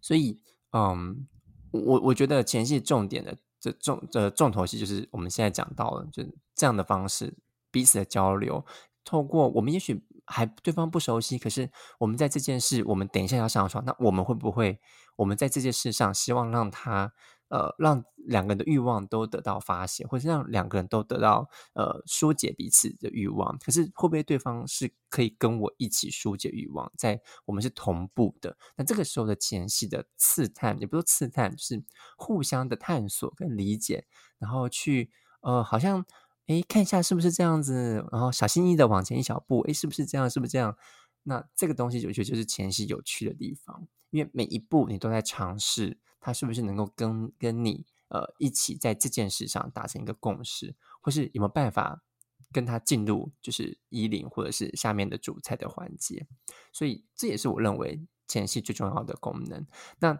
[0.00, 0.40] 所以，
[0.72, 1.28] 嗯，
[1.72, 7.34] 我我觉得前戏重点的这重的重头戏就是我们现在讲到了，就是这样的方式，
[7.70, 8.64] 彼此的交流，
[9.04, 10.02] 透过我们也许。
[10.30, 14.80] 还对方不熟悉，可是我们在这件事，我们等一下要上床，那我们会不会？
[15.16, 17.12] 我们在这件事上，希望让他
[17.48, 23.58] 呃，让两个人的欲望都得到发泄，或者让两个人都得到呃疏解彼此的欲望。
[23.58, 28.56] 可是会不会对方是可以跟我一起疏解欲望，在我们是同步的？
[28.76, 31.82] 那这个时候的前戏的刺探，也不说刺探，是
[32.16, 34.06] 互相的探索跟理解，
[34.38, 35.10] 然后去
[35.42, 36.06] 呃，好像。
[36.50, 40.28] 哎，看一下是不是这样子，然后小心翼翼的往前一小步，哎，是不是这样？
[40.28, 40.76] 是不是这样？
[41.22, 52.02] 那这个东西我觉得就是前戏有趣的地方，因为每一步你都在尝试，它是不是能够跟跟你呃一起在这件事上达成一个共识，或是有没有办法
[52.50, 56.26] 跟他进入就是衣领或者是下面的主菜的环节？
[56.72, 59.64] 所以这也是我认为前戏最重要的功能。
[60.00, 60.18] 那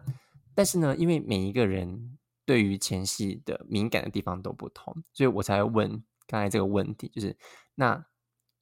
[0.55, 6.01] 但是呢，因为每一个人对于前戏的敏感的地方都不同，所以我才问。
[6.31, 7.35] 刚才这个问题就是，
[7.75, 8.05] 那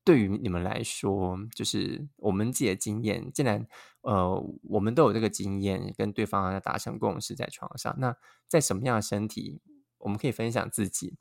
[0.04, 3.68] 对于你们来说，就是我们自己的经验，既然
[4.02, 8.16] 呃我们都有这个经验，跟对方要达成共识在床上，那
[8.48, 9.62] 在什么样的身体，
[10.00, 11.16] 我们可以分享自己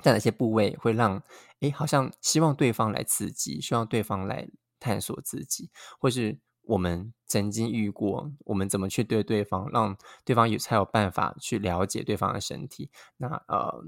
[0.00, 1.20] 在哪些部位会让
[1.58, 4.48] 哎，好像希望对方来刺激，希望对方来
[4.78, 13.84] 探索自己，或是我们曾经遇过，我们怎么去对对方，让对方有才有办法去了解对方的身体，那呃。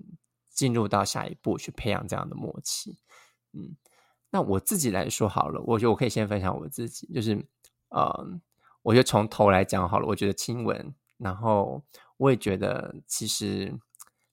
[0.52, 2.96] 进入到下一步去培养这样的默契，
[3.52, 3.74] 嗯，
[4.30, 7.44] 那我自己来说好了，我觉得我可以先分享我自己，就是
[7.88, 8.40] 呃，
[8.82, 11.82] 我觉得从头来讲好了，我觉得亲吻，然后
[12.18, 13.78] 我也觉得其实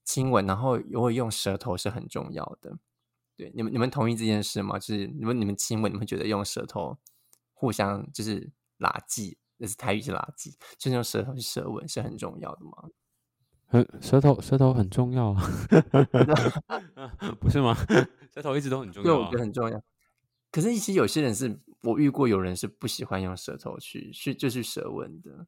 [0.03, 2.77] 亲吻，然后如果用舌头是很重要的，
[3.37, 4.77] 对，你们你们同意这件事吗？
[4.77, 6.97] 就是你们你们亲吻，你们觉得用舌头
[7.53, 12.89] 互相就是拉近，那是台语是拉近，就是用舌头去舌吻是很重要的吗？
[13.69, 15.43] 很舌头，舌头很重要啊
[17.39, 17.75] 不是吗？
[18.33, 19.79] 舌头一直都很重要，对，我觉得很重要。
[20.51, 25.45] 可是，其实有些人是我遇过，有人是不喜欢用舌头去去就去舌吻的。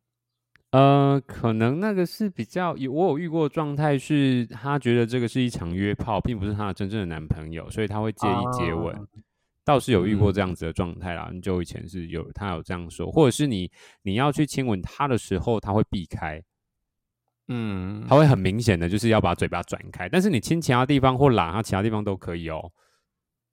[0.70, 8.96] 呃，可能那个是比较有我有遇过状态，是他觉得这个是一场约炮，并不是他的真正的男朋友，所以他会介意接吻。
[9.66, 13.70] 倒是有遇过这样子的状态啦，很久以前是有他有这样说，或者是你
[14.04, 16.42] 你要去亲吻他的时候，他会避开。
[17.54, 22.72] 嗯，他会很明显的就是要把嘴巴转开，但是你亲其他地方或拉他其他地方都可以哦。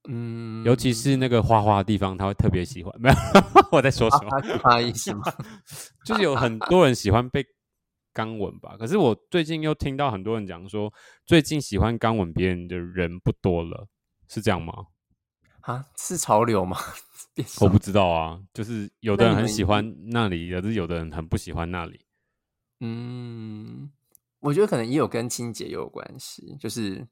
[0.09, 2.95] 嗯，尤其是那个花花的地方，他会特别喜欢。
[3.01, 3.17] 没有，
[3.73, 4.59] 我在说什么？
[4.63, 5.23] 花意思吗？
[6.07, 7.45] 就是有很多人喜欢被
[8.13, 8.77] 刚吻吧。
[8.79, 10.93] 可是我最近又听到很多人讲说，
[11.27, 13.89] 最近喜欢刚吻别人的人不多了，
[14.29, 14.73] 是这样吗？
[15.63, 16.79] 啊，是潮流吗？
[17.61, 22.01] 我不知道啊，就是有的人很喜欢那里，可是有的人很不喜欢那里。
[22.81, 23.91] 嗯，
[24.41, 27.07] 我觉得可能也有跟清洁有关系，就是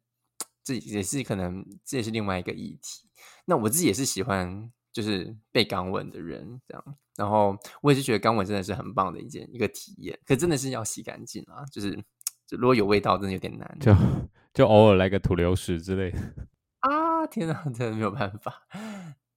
[0.63, 3.09] 这也是可能这也是另外一个议题。
[3.45, 11.95] 那我自己也是喜欢就是被肛吻的人这样，然后我也是觉得肛吻真的是很棒的一件一个体验，可真的是要洗干净啊，就是
[12.47, 13.79] 就如果有味道，真的有点难。
[13.81, 13.95] 就
[14.55, 16.19] 就偶尔来个土流屎之类的。
[16.81, 18.63] 啊，天哪，真的没有办法。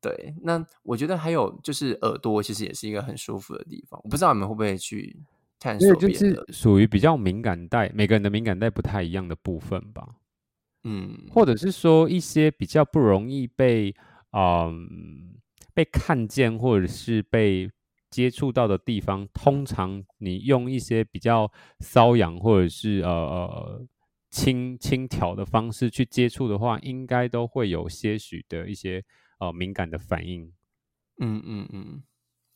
[0.01, 3.99] 对，那我觉得还有就是耳朵，其实也是一个很舒服的地方。
[4.03, 5.19] 我不知道你们会不会去
[5.59, 10.15] 探因为就是属于比较敏感带，每个人的敏感带不太一样的部分吧，
[10.83, 13.93] 嗯，或者是说一些比较不容易被
[14.31, 15.35] 嗯
[15.73, 17.69] 被看见或者是被
[18.09, 23.87] 接触到的地方，通常你用一些比较瘙痒或者是呃呃
[24.31, 29.03] 轻轻挑的方式去接触的话，应该都会有些许的一些
[29.39, 30.51] 呃敏感的反应。
[31.21, 32.01] 嗯嗯嗯，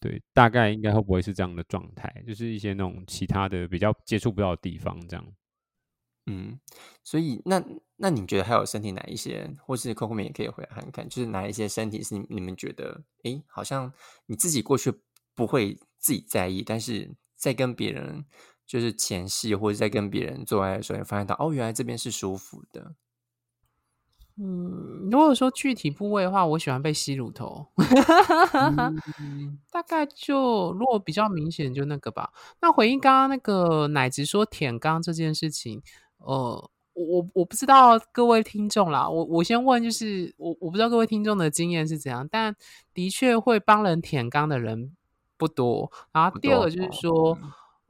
[0.04, 2.14] 对，大概应该会不会是这样的状态？
[2.28, 5.26] 就是一些那种其他的比较接触不到的地方，这样。
[6.26, 6.60] 嗯，
[7.06, 7.64] 所以那
[7.96, 13.94] 那你觉得还有身体哪一些，或是 Coco 们也可以回来看看，就是哪一些身体是你们觉得，诶，好像
[14.26, 14.94] 你自己过去
[15.34, 18.26] 不会自己在意，但是在跟别人
[18.68, 22.94] 就是前戏或者在跟别人做爱的时候，你发现到哦，原来这边是舒服的。
[24.40, 27.68] 嗯，如果说具体部位的话，我喜欢被吸乳头，
[29.20, 32.32] 嗯大概就如果比较明显就那个吧。
[32.60, 35.84] 那回应刚刚那个奶子说舔肛这件事情，
[36.18, 42.56] 呃，我我我不知道各位听众啦，我我先问，就是我我不知道各位听众的经验是怎样，但
[42.94, 44.96] 的确会帮人舔肛的人
[45.38, 45.92] 不多。
[46.12, 47.38] 然后第二个就是说，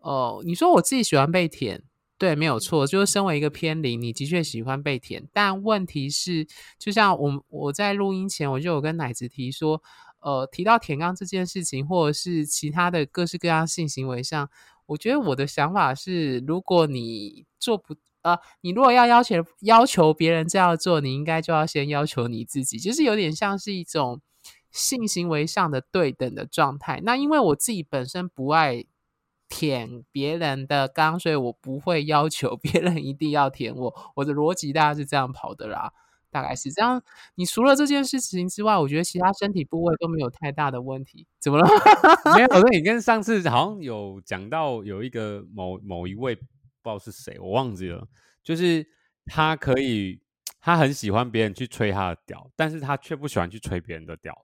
[0.01, 1.83] 呃，你说我自己喜欢被舔，
[2.23, 6.47] 对，没有错，就是身为一个偏零，你的确喜欢被舔，但问题是，
[6.79, 9.83] 就像我我在录音前我就有跟奶子提说，
[10.21, 14.49] 呃，提到舔肛这件事情，或者是其他的各式各样性行为上，
[14.85, 24.21] 我觉得我的想法是，如果你做不呃，你如果要要求要求别人这样做，你应该就要先要求你自己，就是有点像是一种
[24.71, 27.01] 性行为上的对等的状态。
[27.03, 28.85] 那因为我自己本身不爱
[29.55, 33.93] 舔别人的肛，所以我不会要求 别人一定要舔我。
[34.15, 35.93] 我的逻辑大概是这样跑的啦，
[36.31, 36.99] 大概是这样。
[37.35, 41.27] 你除了这件事情之外，我觉得其他身体部位都没有太大的问题。
[41.39, 41.67] 怎么了？
[42.35, 46.47] 没有，那你跟上次好像有讲到有一个某某一位不知
[46.85, 48.07] 道是谁，我忘记了，
[48.43, 48.83] 就是
[49.27, 50.19] 他可以，
[50.59, 54.42] 他很喜欢别人去吹他的屌，但是他却不喜欢去吹别人的屌。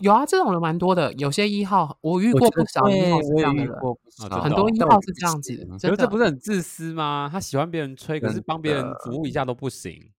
[0.00, 1.12] 有啊，这种人蛮多的。
[1.14, 3.72] 有些一号，我遇过不少一号是这样的人。
[3.72, 7.28] 遇过不少哦真的很多哦一号是这样子的，可真的是这不是很自私吗？
[7.32, 10.10] 他喜欢别人吹，可是帮别人服务一下都不行。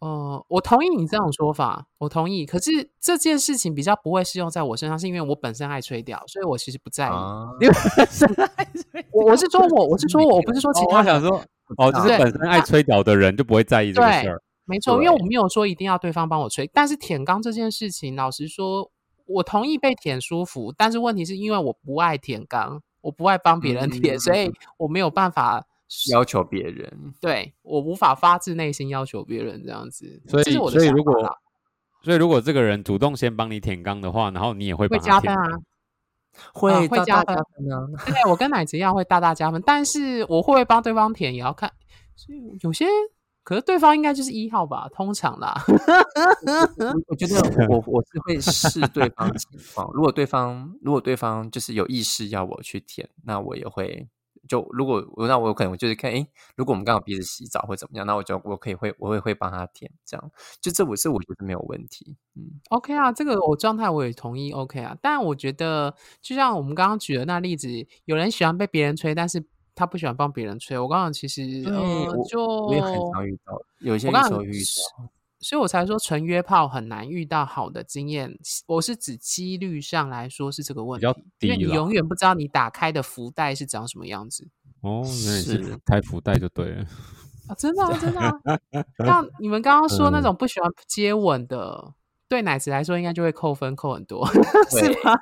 [0.00, 2.46] 呃，我同意你这种说法，我同意。
[2.46, 7.10] 可是这件事情比较不会适用在我身上，是因为我本身爱吹屌，所以我其实不在意。
[7.10, 7.48] 啊，
[9.12, 11.42] 我我是说我我是说我不是说其哦他人，我想说，
[11.78, 14.42] 哦，就是本身爱吹屌的人就不会在意这个事儿。
[14.68, 18.90] 没错，因为我对没有说一定要对方帮我吹，但是舔肛这件事情，老实说，
[19.26, 25.66] 我同意被舔舒服，但是问题是因为我不爱舔肛，我不爱帮别人舔，所以我没有办法。
[26.12, 31.40] 要求别人，对我无法发自内心要求别人这样子，所以这是我的所以如果想法
[32.02, 35.58] 所以如果这个人主动先帮你舔肛的话，然后你也会会帮他舔加分啊，
[36.52, 38.04] 会会大大加分加分啊。
[38.04, 41.72] 对我跟奶子一样会大大加分，但是我会不会帮对方舔也要看，
[42.14, 42.84] 所以有些
[43.48, 45.54] 可是对方应该就是一号吧，通常啦。
[45.66, 54.06] 我我觉得我我是会试对方情况，如果对方如果对方就是有意识要我去舔，那我也会
[54.46, 60.30] 就如果我那我有可能我就是看，诶，如果我们刚好彼此洗澡或怎么样，那我就我可以会我会会帮他舔，这样。
[60.60, 62.60] 就这我是我觉得没有问题，嗯。
[62.68, 67.66] OK 啊，这个我状态我也同意 OK 啊，但我觉得就像我们刚刚举的那例子，
[68.04, 69.42] 有人喜欢被别人吹，但是
[69.78, 70.76] 他不喜欢帮别人吹。
[70.76, 78.36] 我刚刚其实对呃我就我也很常遇到，有一些时候遇到，所以我才说纯约炮很难遇到好的经验。
[78.66, 81.06] 我是指几率上来说是这个问题，
[81.46, 84.48] 因为你永远不知道你打开的福袋是长什么样子
[84.80, 86.84] 哦，是是开福袋就对了。
[87.48, 87.54] 啊！
[87.56, 88.32] 真的啊，真的啊。
[89.06, 91.94] 像你们刚刚说那嗯种不喜欢接吻的，
[92.28, 94.26] 对奶子来说应该就会扣分扣很多，
[94.70, 95.18] 是吧？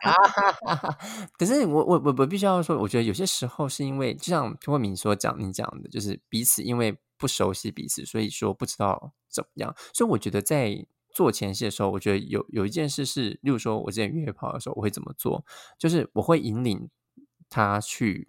[1.39, 9.75] 可是我我我我必须要说，我觉得有些时候是因为，就像邱慧敏所讲，你讲的，就是彼此因为不熟悉彼此，所以说不知道怎么样。
[9.95, 15.45] 所以我觉得在做前戏的时候，我觉得有有一件事是，例如说我之前约炮的时候，我会怎么做？
[15.79, 16.91] 就是我会引领
[17.49, 18.29] 他去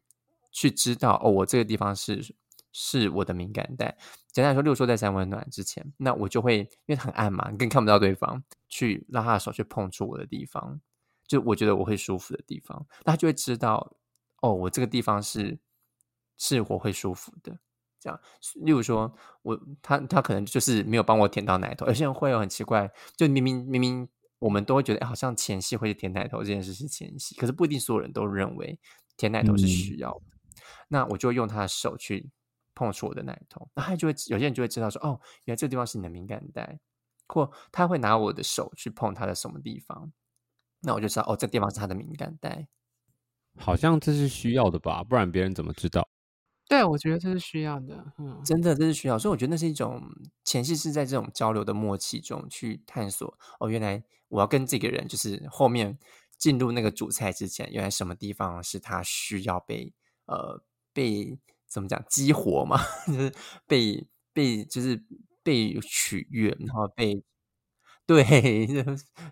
[0.52, 2.36] 去知道哦，我这个地方是
[2.80, 3.98] 是我的敏感带。
[4.32, 10.80] 简单来说，例如说在三温暖之前，那我就会因为很暗嘛，更看不到对方，去拉他的手去碰触我的地方，
[11.28, 13.98] 就我觉得我会舒服的地方，那他就会知道
[14.44, 15.58] 哦，我这个地方是
[16.38, 17.58] 是我会舒服的。
[18.00, 18.22] 这样，
[18.64, 19.12] 例如说，
[19.42, 28.80] 我他他可能就是没有帮我舔到奶头，有些人会有很奇怪，就明明明明我们都会觉得，好像前戏会舔奶头这件事是前戏，可是不一定所有人都认为
[29.18, 30.38] 舔奶头是需要的。
[30.90, 32.30] 那我就用他的手去
[32.78, 36.80] 碰触我的奶头，那他就会有些人就会知道说，哦，原来这个地方是你的敏感带，
[37.28, 40.14] 或他会拿我的手去碰他的什么地方，
[40.82, 42.68] 那我就知道，哦，这地方是他的敏感带。
[43.58, 46.08] 好像这是需要的吧，不然别人怎么知道？
[46.70, 50.04] 对，我觉得这是需要的，嗯，真的这是需要，所以我觉得那是一种
[50.44, 53.36] 前戏是在这种交流的默契中去探索。
[53.60, 55.98] 哦，原来我要跟这个人，就是后面
[56.38, 59.94] 进入那个主菜之前，原来什么地方是他需要被
[60.26, 60.62] 呃
[60.92, 62.78] 被怎么讲激活嘛，
[63.08, 63.34] 就是
[63.68, 65.04] 被被就是
[65.44, 67.24] 被取悦，然后被
[68.06, 68.24] 对，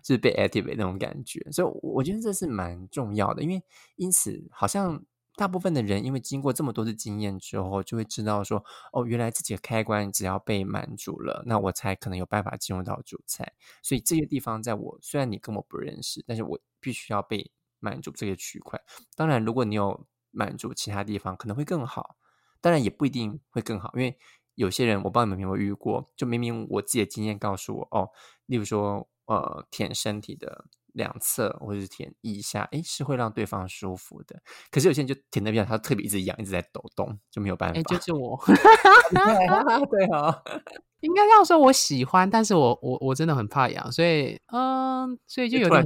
[0.02, 1.40] 就是被 activate 那种感觉。
[1.52, 3.62] 所以我觉得这是蛮重要的，因为
[3.96, 5.04] 因此好像。
[5.38, 13.52] 大部分的人因为经过这么多的经验之后，就会知道说，哦，原来自己的开关只要被满足了，那我才可能有办法进入到主菜。
[13.82, 18.80] 所以这些地方，在我虽然你跟我不认识，但是我必须要被满足这个区块。
[19.14, 22.16] 当然，如果你有满足其他地方，可能会更好。
[22.60, 24.16] 当然也不一定会更好，因为
[24.54, 28.10] 有些人我不知道你们有没有遇过，就明明我自己的经验告诉我，哦，
[28.46, 30.66] 例如说，呃，舔身体的。
[30.96, 34.40] 两侧或者是舔腋下，诶，是会让对方舒服的。
[34.70, 37.78] 可是有些人就舔那边，他特别一直痒，一直在抖动，就没有办法。
[37.78, 38.42] 哎，就是我。
[39.90, 40.42] 对啊，
[41.00, 45.84] 应该要说我喜欢，但是我我我真的很怕痒，所以嗯，所以就有点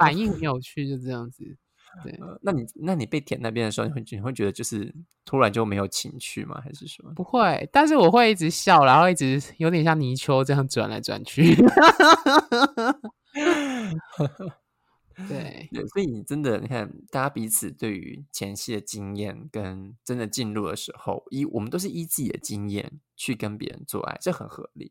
[0.00, 1.56] 反应很有趣，就这样子。
[2.02, 4.92] 对，那你那你被舔那边的时候，你会你会觉得就是
[5.24, 6.60] 突然就没有情趣吗？
[6.60, 7.12] 还是什么？
[7.14, 11.54] 不会，但是我会一直笑，然后一直有点像泥鳅这样转来转去。
[15.28, 24.90] 对，所以你真的，你看，大家彼此对于前戏的经验，跟真的进入的时候，依我们都是依自己的经验去跟别人做爱，这很合理。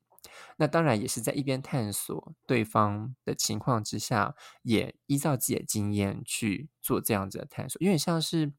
[0.58, 8.54] 那当然也是在一边探索对方的情况之下，也依照自己的经验去做这样子的探索，有点像是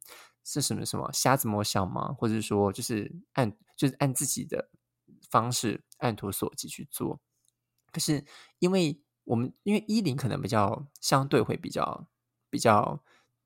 [0.45, 2.15] 是什么什么瞎子摸象吗？
[2.19, 4.71] 或者说，就是按就是按自己的
[5.31, 7.21] 方式按图索骥去做。
[7.93, 8.25] 可是
[8.59, 9.01] 因为。
[9.27, 12.07] 我们因为一零可能比较相对会比较
[12.51, 13.03] 比较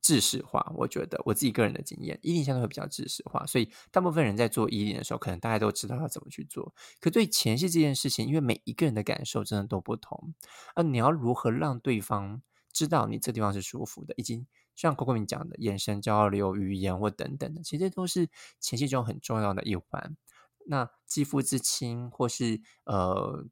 [0.08, 6.74] 制式化，我觉得我自己个人的经验，一零相对会比较制式化，所以大部分人在做一零的时候，可能大家都知道要怎么去做。
[6.98, 10.32] 可对前戏这件事情，因为每一个人的感受真的都不同，
[10.74, 12.40] 而，你要如何让对方
[12.72, 20.16] 知道你这地方是舒服的，以及像 Coco 明讲的眼神交流、语言或等等的，其实都是前戏中很重要的一环。
[20.64, 23.44] 那肌肤之亲，或是呃。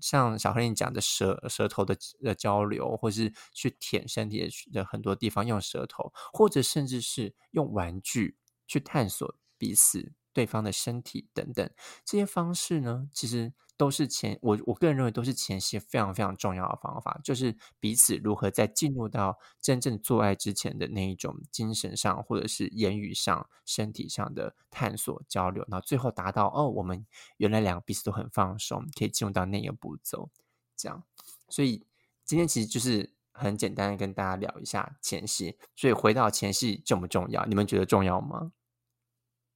[0.00, 11.70] 像小黑你讲的舌舌头的的交流，或是去舔身体的很多地方用舌头，或者甚至是用玩具去探索彼此对方的身体等等，
[12.04, 13.52] 这些方式呢，其实。
[13.76, 30.30] 都是前我我个人认为都是前戏非常非常重要的方法，就是彼此如何在进入到真正做爱之前的那一种精神上或者是言语上、身体上的探索交流，然后最后达到哦，我们原来两个彼此都很放松，可以进入到那个步骤。
[30.74, 31.02] 这样，
[31.48, 31.86] 所以
[32.24, 35.58] 今天其实就是很简单的跟大家聊一下前戏。
[35.74, 37.44] 所以回到前戏重不重要？
[37.44, 38.52] 你们觉得重要吗？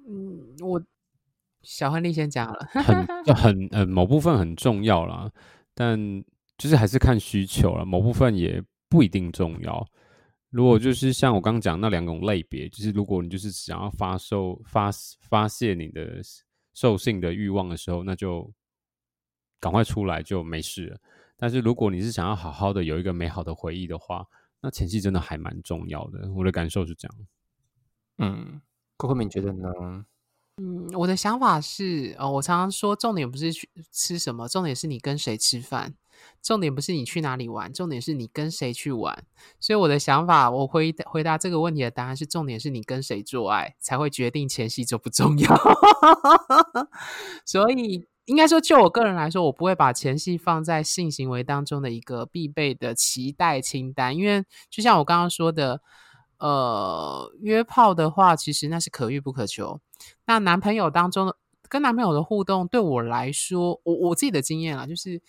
[0.06, 0.82] 嗯，我。
[1.62, 5.30] 小亨利先讲了，很很呃，某部分很重要啦，
[5.74, 5.98] 但
[6.56, 9.86] 就是还是看需求了，某部分也不一定重要。
[10.50, 16.20] 如果就是像我刚刚讲那两种类别，就是如果你就是想要发售发发泄你的
[16.74, 18.52] 兽性的欲望的时候，那就
[19.60, 20.98] 赶快出来就没事了。
[21.36, 24.26] 但是如果你是想要好好的有一个美好的回忆的话，
[24.60, 26.30] 那前期真的还蛮重要的。
[26.32, 27.16] 我的感受是这样。
[28.18, 28.60] 嗯，
[28.96, 30.04] 郭慧敏觉得呢？
[30.62, 35.94] 嗯，我的想法是，哦，我常常说，重点不是去吃什么，重点是你跟谁吃饭，
[36.42, 39.24] 重点不是你去哪里玩，重点是你跟谁去玩。
[39.58, 45.56] 所以我的想法，我回回答这个问题的答案是，重点是你跟谁做爱，才会决定前戏重不重要。
[47.46, 55.80] 所以应该说，就我个人来说，我不会把前戏放在性行为当中的一个必备的期待清单，因为就像我刚刚说的。
[56.40, 59.80] 呃，约炮的话，其实那是可遇不可求。
[60.26, 61.34] 那男朋友当中
[61.68, 65.20] 跟男朋友的互动，对我来说，我我自己的经验啊，就是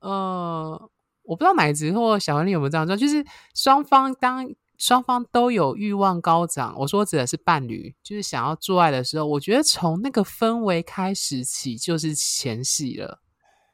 [0.00, 0.90] 呃，
[1.22, 13.20] 我不知道奶子或小文丽有没有这样做，就是双方当双方都有欲望高涨，我说指的是伴侣，就是想要做爱的时候，我觉得从那个氛围开始起就是前戏了。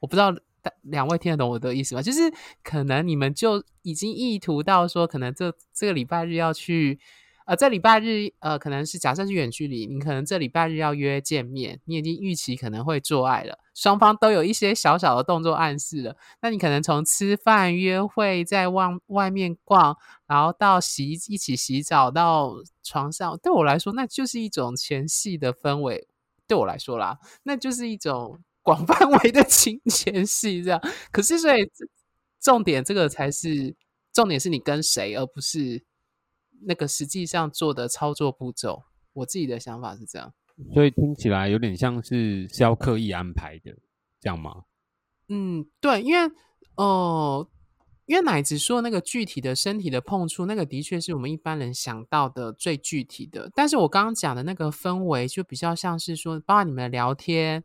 [0.00, 0.34] 我不知道
[0.82, 2.02] 两位听得懂我的意思吗？
[2.02, 6.98] 就是可能你们就已经意图到说，可能这这个礼拜日要去。
[7.46, 16.16] 呃，这礼拜日，呃，可能是假设是远距离，你可能这礼拜日要约见面，你已经预期可能会做爱了，双方都有一些小小的动作暗示了。
[16.40, 19.94] 那你可能从吃饭、约会，在外外面逛，
[20.26, 26.08] 然后到洗一起洗澡，到床上，对我来说，那就是一种前戏的氛围。
[26.46, 30.80] 对我来说啦，那就是一种广范围的情前戏，这样。
[31.12, 31.70] 可是，所以
[32.40, 33.76] 重点这个才是
[34.12, 35.84] 重点，是你跟谁，而不是。
[36.66, 40.32] 那个实际上做的操作步骤，我自己的想法是这样，
[40.72, 43.76] 所以听起来有点像是是要刻意安排的，
[44.18, 44.62] 这样吗？
[45.28, 46.32] 嗯，对，因为
[46.76, 47.46] 哦，
[48.06, 53.50] 因为奶子说那个具体的身体的碰触，那个的确是我们一般人想到的最具体的。
[53.54, 57.62] 但是我刚刚讲的那个氛围，就比较像是说，包括你们的聊天、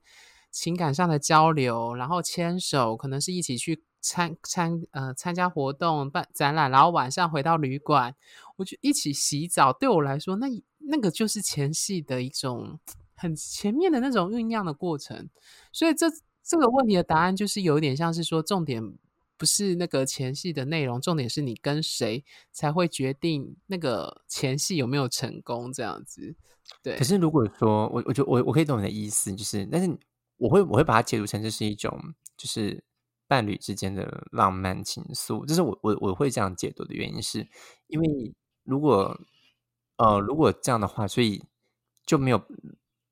[0.51, 3.83] 情感上的交流，然后牵手，可能是一起去。
[4.01, 8.15] 参参呃参加活动办展览，然后晚上回到旅馆，
[8.55, 9.73] 我就一起洗澡。
[9.73, 10.47] 对我来说，那
[10.77, 12.79] 那个就是前戏的一种
[13.13, 15.27] 很前面的那种酝酿的过程。
[15.73, 16.07] 所以这
[16.41, 18.81] 这个问题的答案就是有点像是说，重点
[19.37, 22.23] 不是那个前戏的内容，重点是你跟谁
[22.53, 26.37] 才会决定那个前戏有没有成功这样子。
[26.81, 26.95] 对。
[26.95, 29.89] 可是如果说我，我就我我可以懂你的意思，就是，但是
[30.39, 32.83] 我会我会把它解读成这是一种就是。
[33.29, 37.47] 伴侣之间的浪漫情愫，这是我我我会这样解读的原因，是
[37.85, 39.21] 因为如果
[39.97, 41.43] 呃如果这样的话，所以
[42.07, 42.43] 就没有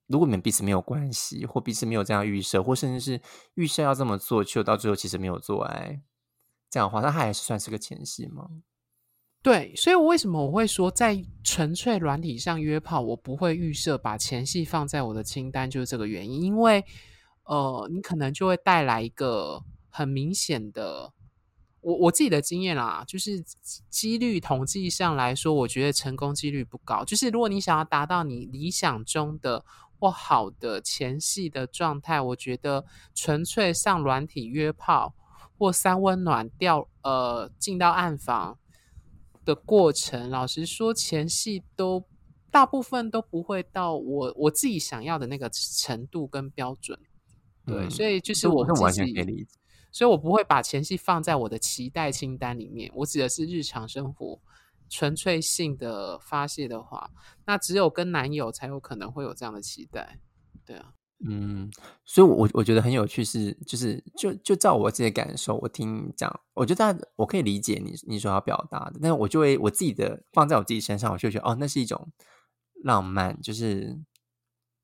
[0.07, 3.21] 如果你们彼此没有关系，或彼此没有这样预设，或甚至是
[3.53, 6.01] 预设要这么做，就到最后其实没有做爱，
[6.71, 8.49] 这样的话，那还是算是个前戏吗？
[9.43, 16.83] 对，所以我为什么我会说在纯粹软体上约炮，我不会预设把前戏放在我的清单，就是这个原因，因为
[17.47, 19.63] 呃，你可能就会带来一个。
[19.89, 21.11] 很明显的，
[21.81, 23.41] 我我自己的经验啦，就是
[23.89, 27.03] 几率统计上来说，我觉得成功几率不高。
[27.03, 29.65] 就是如果你想要达到你理想中的
[29.97, 32.85] 或好的前戏的状态，我觉得
[33.15, 35.15] 纯粹上软体约炮
[35.57, 38.59] 或三温暖掉呃进到暗房
[39.43, 42.03] 的过程，老实说，前戏都
[42.51, 46.99] 大部分都不会到我我自己想要的那个程度跟标准。
[47.67, 49.59] 对，所以就是我完全可以理解。
[49.91, 52.91] 所以我不会把前戏放在我的期待清单里面。
[52.95, 54.39] 我指的是日常生活
[54.89, 57.09] 纯粹性的发泄的话，
[57.45, 60.19] 那只有跟男友才有可能会有这样的期待。
[60.65, 60.93] 对啊，
[61.27, 61.71] 嗯，
[62.05, 72.11] 所以，我我觉得很有趣，是就是就就照我自己的感受，我听讲，我觉得我可以理解你你所要表达的，但是我就会我自己的放在我自己身上，我就觉得哦，那是一种
[72.83, 73.97] 浪漫，就是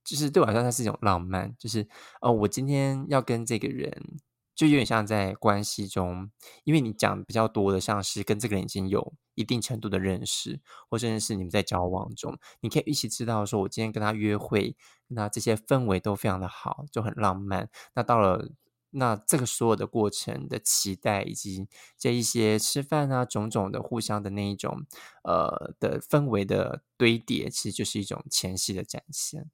[0.04, 1.88] 就是对我来说，它是一种浪漫，就是
[2.22, 4.20] 哦，我今天要跟这个人。
[4.56, 6.30] 就有点像在关系中，
[6.64, 14.78] 因为你讲比较多的，像是跟这个人已经有一定程度的认识，或甚至是你们在交往中，你可以一起知道说，我今天跟他约会，
[15.08, 17.68] 那这些氛围都非常的好，就很浪漫。
[17.96, 18.52] 那到了
[18.92, 24.86] 那这个所有的过程的期待，以及这一些吃饭啊种种的互相的那一种
[25.24, 29.50] 呃的氛围的堆叠，其实就是一种前戏的展现。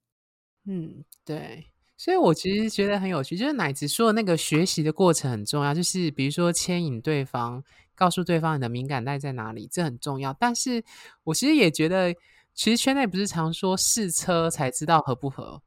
[0.65, 1.65] 嗯，对。
[1.97, 7.61] 所以，我其实觉得很有趣，就是奶子说的那个学习的过程很重要，就是比如说牵引对方，
[7.93, 10.33] 告诉对方你的敏感带在哪里，这很重要。
[10.39, 10.81] 但是
[11.25, 12.15] 我其实也觉得，
[12.53, 15.61] 其实圈内不是常说试车才知道合不合，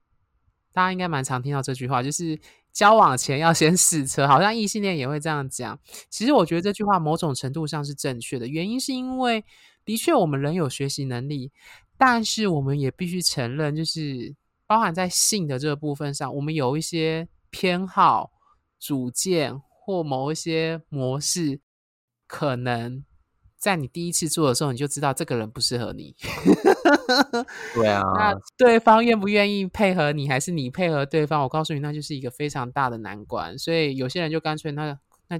[0.72, 2.40] 大家应该蛮常听到这句话，就是
[2.72, 5.78] 交往前要先试车，好像异性恋也会这样讲。
[6.08, 9.44] 其实我觉得这句话某种程度上是正确的，原因是因为
[9.84, 11.52] 的确我们人有学习能力，
[11.98, 14.34] 但是我们也必须承认，就是。
[14.72, 18.32] 包含在性的这个部分上，我们有一些偏好、
[18.80, 21.60] 主见或某一些模式，
[22.26, 23.04] 可能
[23.58, 26.16] 在你第一次做的时候，你就知道这个人不适合你。
[27.74, 31.42] 对啊，那对方愿不愿意配合你，还是你配合对方？
[31.42, 33.58] 我告诉你，那就是一个非常大的难关。
[33.58, 34.98] 所以有些人就干脆那
[35.28, 35.38] 那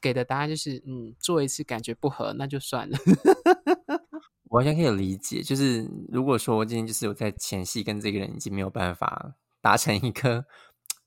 [0.00, 2.98] 给的答案就是，嗯，做一次感觉不合，那就算了。
[4.52, 10.44] 完全可以理解，就是如果说我今天就是我在前戏跟这个人已经没有办法达成一个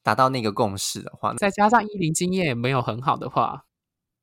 [0.04, 3.66] 达到那个共识的话，再加上依林经验也没有很好的话，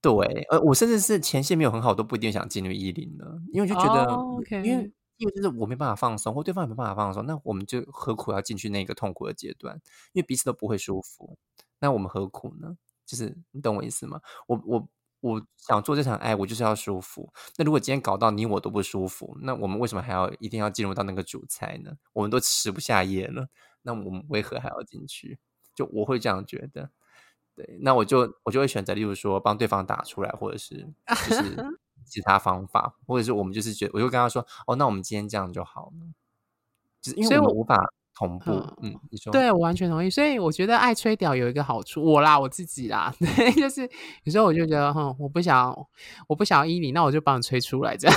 [0.01, 0.13] 对，
[0.51, 9.81] 呃，我甚至是前戏没有很好，都不一定想进入依林的，因为就觉得，因为因为就是我没办法放松，或对方也没办法放松，那我们就何苦要进去那个痛苦的阶段？
[10.13, 11.37] 因为彼此都不会舒服，
[11.79, 12.77] 那我们何苦呢？
[13.07, 14.21] 就是你懂我意思吗？
[14.47, 14.89] 我我
[15.23, 17.33] 我想做这场爱，我就是要舒服。
[17.57, 21.93] 那如果今天搞到你我都不舒服，那我们为什么还要一定要进入到那个主菜呢？
[22.13, 23.49] 我们都吃不下咽了，
[23.83, 25.39] 那我们为何还要进去？
[25.75, 26.91] 就我会这样觉得。
[27.55, 30.93] 对，那我就我就会选择，例如说帮对方打出来，或者是
[31.29, 31.57] 就是
[32.05, 36.13] 其他方法，或者是我们就是觉得，我就跟他说，哦，那我们今天这样就好了，
[37.01, 37.77] 就是因为我们无法
[38.27, 38.53] 同步。
[38.83, 40.09] 嗯，你说，对我完全同意。
[40.09, 43.89] 所以我觉得爱吹屌有一个好处，我啦，我自己啦， 对，就是
[44.25, 45.77] 有时候我就觉得，哼，我不想，
[46.29, 48.17] 我不想要依你，那我就帮你吹出来，这样。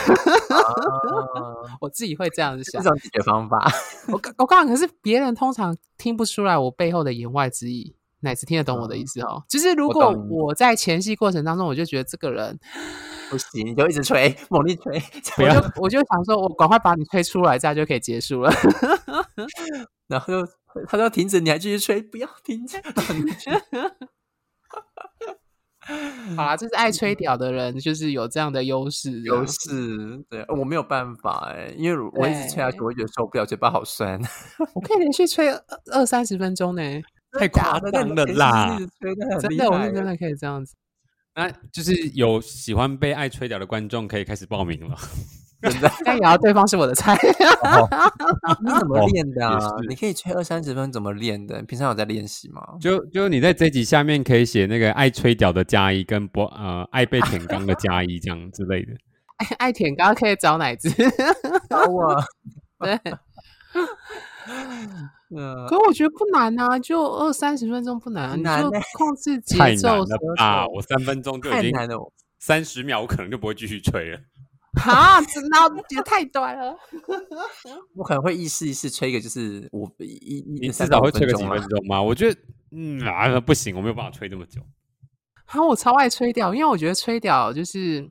[1.82, 3.68] 我自己会这样子想，这种解决方法。
[4.08, 7.96] 我我刚刚可是别人通常听不出来我背后的言外之意。
[8.22, 9.44] 哪次听得懂我的意思哦？
[9.48, 12.58] 就是如果我在前戏过程当中，我就觉得这个人
[13.30, 15.00] 不行，你就一直吹，猛力吹，
[15.38, 18.52] 我就我就想说，我赶快把你吹出来，这样就可以结束了。
[20.08, 20.52] 然后就
[20.88, 22.78] 他说停止，你还继续吹，不要停止。
[26.36, 29.22] 好啦，就是爱吹屌的人，就是有这样的优势。
[29.22, 34.20] 优势，对我没有办法哎，因为我一直吹下去，我会觉得受不了，嘴巴好酸。
[34.74, 35.48] 我可以连续吹
[35.92, 36.82] 二三十分钟呢。
[37.38, 38.78] 太夸张了啦！
[39.42, 40.74] 真的，我是真的可以这样子。
[41.36, 44.98] 那就是有喜欢被爱吹屌的观众可以开始报名了。
[46.04, 47.18] 但也要对方是我的菜。
[48.64, 49.58] 你怎么练的啊？
[49.88, 51.62] 你可以吹二三十分，怎么练的？
[51.64, 52.62] 平常有在练习吗？
[52.80, 58.94] 就就你在这集下面可以写那个爱吹屌的加一，跟不呃爱被舔肛的加一，这样之类的。
[59.38, 60.90] 爱爱舔肛可以找奶子。
[61.70, 62.16] 找我。
[62.80, 63.00] 对。
[65.36, 70.06] 嗯可我觉得不难啊，就二三十分钟不难，你就控制节奏。
[70.38, 70.66] 啊！
[70.68, 71.72] 我三分钟就已经
[72.40, 74.20] 三十秒，我可能就不会继续吹了。
[74.84, 75.58] 啊，真的
[75.90, 76.76] 觉得太短了。
[77.96, 82.02] 我可能会意试一试吹一个，就是我一你至少会吹个几分钟吗？
[82.02, 82.40] 我觉得
[82.72, 84.62] 嗯啊不行，我没有办法吹这么久。
[85.48, 88.10] 啊，我超爱吹掉，因为我觉得吹掉就是。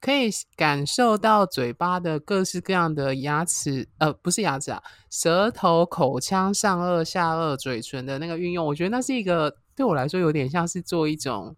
[0.00, 11.56] 可以感受到嘴巴的各式各样的牙齿，呃，不是牙齿啊，舌头、口腔、上颚、下颚、嘴唇的那个运用，我觉得那是一个对我来说有点像是做一种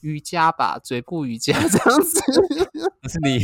[0.00, 2.20] 瑜伽吧，嘴部瑜伽 这样子。
[3.02, 3.38] 那是你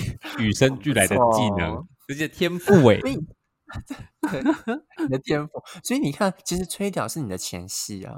[0.45, 3.01] 与生俱来的技能，这些天赋哎，
[5.03, 5.63] 你的天赋。
[5.83, 8.15] 所以你看，其实吹屌是你的前戏啊。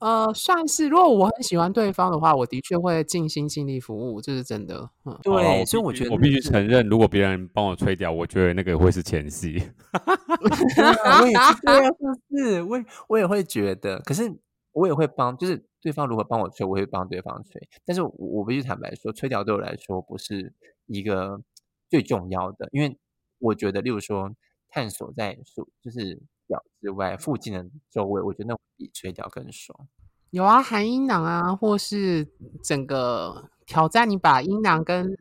[0.00, 0.86] 呃，算是。
[0.86, 4.88] 如果我很喜欢对方的话，我的确会尽心尽力服务，这是真的。
[5.04, 9.60] 嗯，对，所以我觉得我必须承认，如果别人帮我吹掉，我觉得那个会是前戏。
[11.20, 11.90] 我也是，对啊，
[12.30, 13.98] 是，我我也会觉得。
[14.00, 14.32] 可是
[14.70, 17.68] 我也会帮，就是对方如果帮我吹，我会帮对方吹。
[17.84, 20.52] 但是我我必须坦白说，吹掉对我来说不是
[20.86, 21.40] 一个
[21.88, 22.98] 最重要的，因为
[23.38, 24.34] 我觉得，例如说
[24.68, 26.20] 探索在树，就是。
[26.48, 29.86] 表之外，附近的周围，我觉得那比吹调更爽。
[30.30, 32.26] 有啊，含阴囊啊，或是
[32.64, 35.14] 整个挑战你把阴囊跟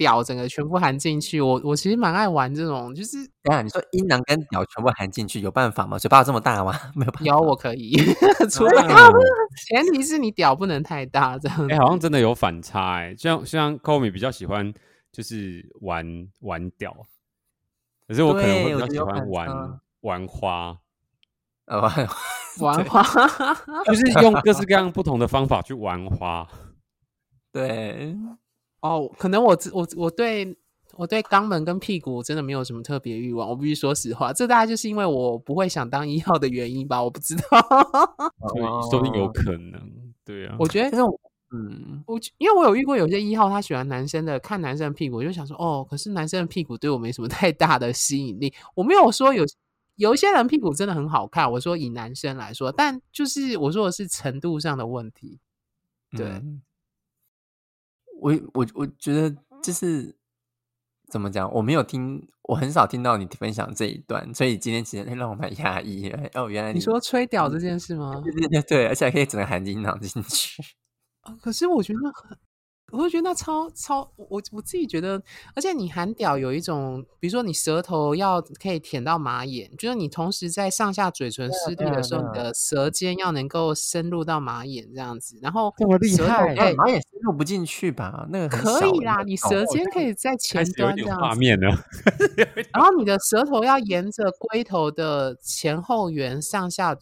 [0.00, 1.42] 屌整个全部含进去。
[1.42, 5.98] 我我其实蛮爱玩这种，就是等下你说阴囊跟屌全部含进去，有办法吗？
[5.98, 6.72] 嘴巴这么大吗？
[6.96, 7.26] 没有办法。
[7.26, 7.94] 有，我可以。
[8.50, 8.82] 除了
[9.68, 11.68] 前提是你屌不能太大，这样。
[11.68, 13.14] 哎，好像真的有反差哎。
[13.14, 14.72] 像像 k o m i 比较喜欢
[15.12, 16.96] 就是玩玩屌，
[18.08, 19.80] 可是我可能会比较喜欢玩。
[20.02, 20.78] 玩花，
[21.66, 23.02] 玩花，
[23.84, 26.48] 就是用各式各样不同的方法去玩花。
[27.52, 28.16] 对，
[28.80, 30.56] 哦，可能我我我对
[30.94, 33.48] 我对肛门跟屁股真的没有什么特别欲望。
[33.48, 37.02] 我必须说实话，这大概就是因为我不会想当一号的原因吧？
[37.02, 37.42] 我不知道，
[38.90, 39.80] 说不定有可能。
[40.24, 40.98] 对啊，我觉得，
[41.52, 48.52] 嗯，我因为我有遇过有些一号，他喜欢男生的，看男生的屁股，我就想说，哦，可是男生的屁股对我没什么太大的吸引力。
[48.74, 49.44] 我没有说有。
[49.96, 55.38] 有一些人屁股真的很好看，我说以男生来说，但就是我说的是程度上的问题。
[56.16, 56.26] 对，
[58.20, 60.16] 我我我觉得就是
[61.10, 66.10] 怎么讲，我没有听，我很少听到你分享这一段，所以今天其实让我蛮压抑。
[66.34, 68.20] 哦，原来你说吹屌这件事吗？
[68.24, 70.62] 对对对对，而且还可以整个含金囊进去。
[71.40, 72.38] 可是我觉得很。
[72.90, 75.22] 我会觉得那超超，我我自己觉得，
[75.54, 85.74] 而且你含屌有一种，比如说你舌头要可以舔到马眼，就是你同时在上下嘴唇湿地的时候，你的舌尖要能够深入到马眼这样子，然然后
[86.16, 88.26] 舌头哎马眼深入不进去吧？
[88.30, 91.66] 那个可以啦，你舌尖可以在前端这样画面呢，
[92.72, 96.96] 然后你的舌头要沿着龟头的前后缘上下。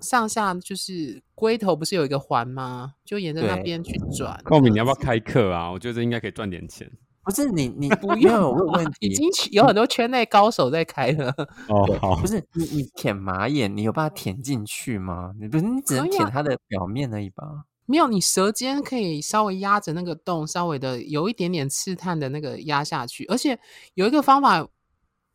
[0.00, 2.94] 上下就是龟头不是有一个环吗？
[3.04, 4.40] 就沿着那边去转。
[4.44, 5.70] 高敏，你要不要开课啊？
[5.70, 6.90] 我觉得应该可以赚点钱。
[7.22, 11.32] 不是你，你不用有问 题，已经有很多圈内高手在开了。
[11.68, 15.32] 哦，好，不是你，你舔马眼，你有把它舔进去吗？
[15.38, 17.66] 你不是，你只能舔它的表面而已吧？
[17.84, 23.58] 没有，你舌尖可以稍微压着那个洞，稍微的有一点点刺探的那个压下去，而且
[23.94, 24.66] 有一个方法，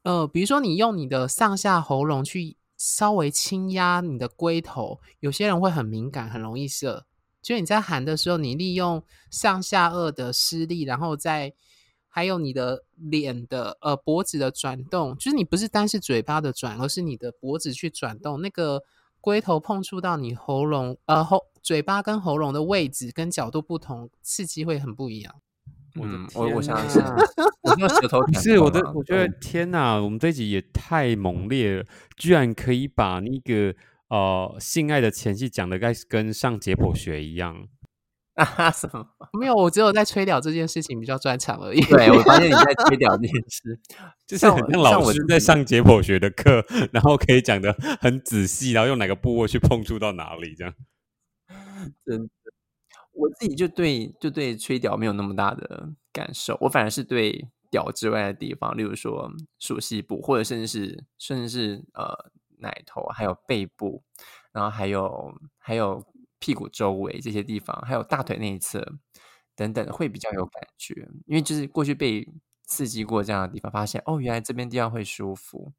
[0.03, 7.05] 呃，比如说你用你的上下喉咙去稍微轻压你的龟头，有些人会很敏感，很容易射。
[7.41, 11.53] 就你在喊的时候，你利用上下颚的施力，然后再
[12.07, 18.81] 还有你的脸的呃脖子的转动，就是你不是单是嘴巴的转，而是你的脖子去转动，那个
[19.21, 25.41] 龟头碰触到你喉咙呃喉嘴巴跟喉咙的位置跟角度不同，刺激会很不一样。
[26.01, 27.15] 嗯，我我想一下，
[27.63, 31.85] 我用舌头是我的，我觉得天哪，我们这集也太猛烈了，
[32.17, 33.75] 居然可以把那个。
[34.07, 37.67] 呃，性爱的前戏讲的该跟上解剖学一样
[38.35, 38.69] 啊？
[38.69, 39.03] 什么？
[39.33, 41.81] 没有，我只有在吹屌这件事情比较专长而已。
[41.81, 43.79] 对，我发现你在 吹屌这件事，
[44.27, 50.73] 就是很像老师在上解剖学的课，然后可以讲的很仔细，然后用哪个部位去碰触到哪里，这样。
[52.05, 52.29] 真的，
[53.15, 62.31] 我自己就对就对吹屌没有那么大的感受，我反而是对屌之外的地方，例如说属膝部，或者甚至是甚至是呃。
[62.59, 64.01] 奶头，还有背部，
[64.53, 66.01] 然后还有还有
[66.39, 68.93] 屁股周围这些地方，还有大腿内侧
[69.57, 70.93] 等等，会比较有感觉。
[71.27, 72.25] 因为就是过去被
[72.63, 75.73] 刺激过这样的地方，发现哦，原来这边地方会舒服，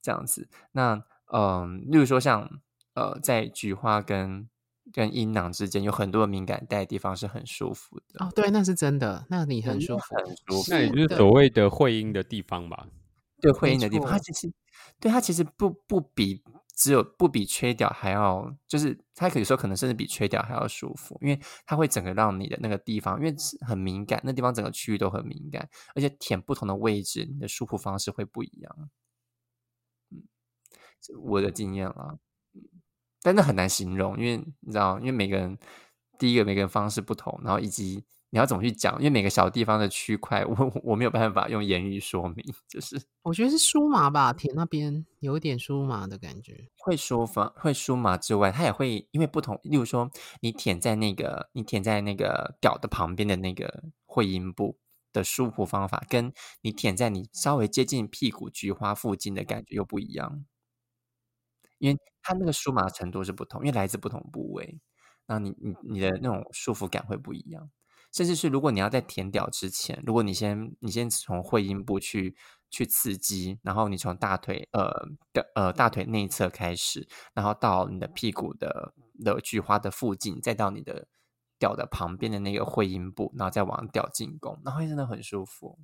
[0.00, 0.48] 这样子。
[0.72, 2.48] 那嗯，例如说像
[2.94, 4.48] 呃，在菊花跟
[4.92, 8.24] 跟阴囊之间有很多敏感带的地方是很舒服的。
[8.24, 10.70] 哦，对，那是真的，那你很舒服，很舒服。
[10.70, 12.88] 那也就是所谓的会阴的地方吧？
[13.40, 14.52] 对，会阴的地方，它其实。
[15.00, 16.42] 对它其实不不比
[16.74, 23.34] 只有不比吹掉还要，就是它可以说可能甚至比吹掉还要舒服，因为它会整个让你的那个地方，因为
[23.66, 28.90] 很敏感，那地方整个区域都很敏感，而且舔不同的位置，你的舒服方式会不一样。
[30.10, 30.22] 嗯，
[31.22, 32.18] 我的经验啦，嗯，
[33.26, 35.58] 但那很难形容，因为你知道，因为每个人
[36.16, 38.04] 第一个每个人方式不同，然后以及。
[38.30, 38.98] 你要怎么去讲？
[38.98, 42.44] 因为每个小地方的区块，我我没有办法用言语说明。
[42.68, 46.68] 就是我觉得是舒麻吧，舔那边有一点舒麻的感觉。
[46.78, 49.58] 会舒麻，会舒麻之外，它也会因为不同。
[49.62, 50.10] 例如说，
[50.40, 54.76] 你舔在那个，你舔在那个屌的旁边的那个会阴部
[55.12, 60.44] 的舒服方法，跟你舔在你稍微接近屁股菊花附近的感觉又不一样。
[61.78, 64.78] 因为它那个舒麻程度是不同，因为来自不同部位，
[65.26, 67.70] 那你你你的那种束缚感会不一样。
[68.12, 72.34] 甚至是如果你要在填屌之前，如果你先你先从会阴部去
[72.70, 74.90] 去刺激，然后你从大腿呃
[75.34, 81.08] 的呃大腿内侧开始，然后到你的屁股的的菊花的附近，再到你的
[81.58, 85.78] 屌的旁边的那个会阴部，然后再往屌进攻，那会真的很舒服。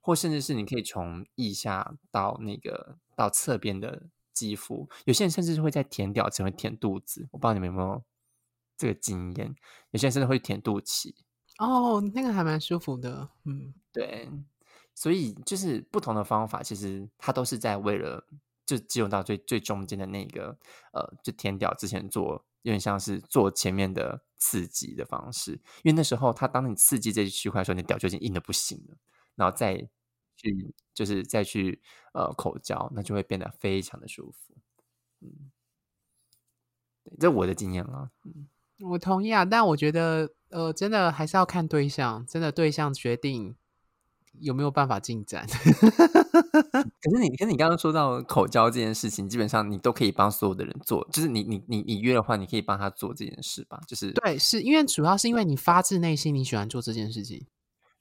[0.00, 8.02] 或甚至是你可以从腋下到那个到侧边的肌肤，有些人甚至是会在舔屌前会舔肚子，我不知道你们有没有
[8.76, 9.54] 这个经验，
[9.92, 11.14] 有些人甚至会舔肚脐。
[11.58, 14.28] 哦，那个还蛮舒服的，嗯，对，
[14.92, 18.26] 所以就是不同的方法，其实它都是在为了
[18.66, 20.58] 就进入到最最中间的那个
[20.92, 25.52] 呃，就舔屌之前做，有点像是做前面的刺激的方式，
[25.84, 28.96] 因为那时候它当你刺激这些区块的时候，你屌就已经硬的不行了，
[29.36, 29.88] 然后再
[30.36, 31.80] 去就是再去
[32.12, 34.54] 呃口交，那就会变得非常的舒服，
[35.20, 35.50] 嗯，
[37.18, 38.48] 这我的经验了，嗯。
[38.80, 43.54] 我同意啊，但我觉得，呃，真的还是要看对象，真的对象决定
[44.40, 45.46] 有没有办法进展。
[45.46, 53.80] 可是你，可是你刚刚说到口交这件事情，基本上你都可以帮所有的人做，就是你，你，你，你约的话，你可以帮他做这件事吧？
[53.86, 57.46] 就是对，是因为主要是因为你发自内心你喜欢做这件事情。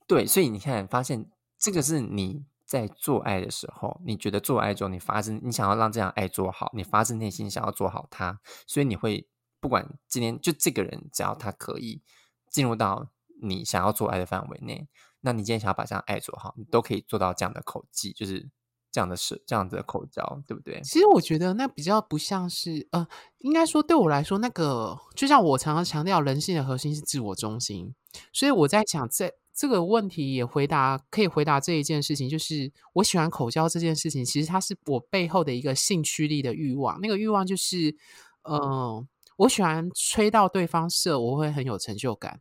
[0.08, 1.30] 对，所以你看，发现
[1.64, 9.28] 这个是你在做爱的时候，你觉得做爱中你发自你想要让这样爱做好，你发自内心想要做好它，所以你会。
[9.64, 12.02] 不管今天就这个人，只要他可以
[12.50, 13.08] 进入到
[13.42, 14.90] 你想要做爱的范围内，
[15.22, 18.50] 那你今天想要把这样爱做好，你都可以做到这样的口技，就是
[18.92, 20.82] 这样的事，这样子的口交，对不对？
[20.84, 23.08] 其实我觉得那比较不像是，呃，
[23.38, 27.96] 应该说对我来说，那个就像我常常强调，人性的核心是自我中心，
[28.34, 37.96] 所以我在想，这这个问题也回答可以回答这一件事情，就是我喜欢口交这件事情，其实它是我背后的一个性驱力的欲望，那个欲望就是，
[38.44, 39.08] 嗯。
[39.36, 42.40] 我喜欢吹到对方射，我会很有成就感，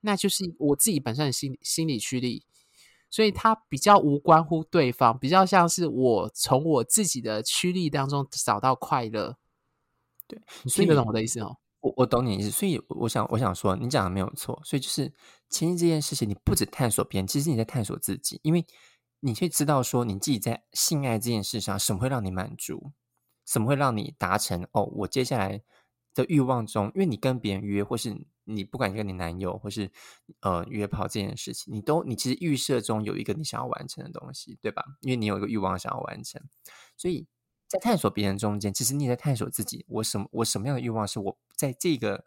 [0.00, 2.44] 那就是我自己本身的心心理驱力，
[3.10, 9.36] 所以它比较无关乎对方，比较像是我从我自己的驱力当中找到快乐。
[10.26, 11.58] 对，你听得懂我的意思哦？
[11.80, 15.12] 我我懂你意思，所以我想我想说，你讲的没有错，所以就是
[15.48, 18.64] 前期这件事情，你不止探索别人，其实你在探索自己，因为
[19.20, 22.92] 你会知道说你自己在性爱这件事上，什么会让你满足，
[23.46, 25.62] 什么会让你达成哦，我接下来。
[26.12, 28.12] 的欲望中，因为你跟别人约，或是
[28.42, 29.88] 你不管跟你男友或是
[30.40, 34.84] 呃约炮这件事情，你都你其实预设中有一个你想要完成的东西，对吧？
[35.02, 36.42] 因为你有一个欲望想要完成，
[36.96, 37.28] 所以
[37.70, 39.86] 在探索别人中间，其实你也在探索自己。
[39.88, 42.26] 我什么我什么样的欲望是我在这个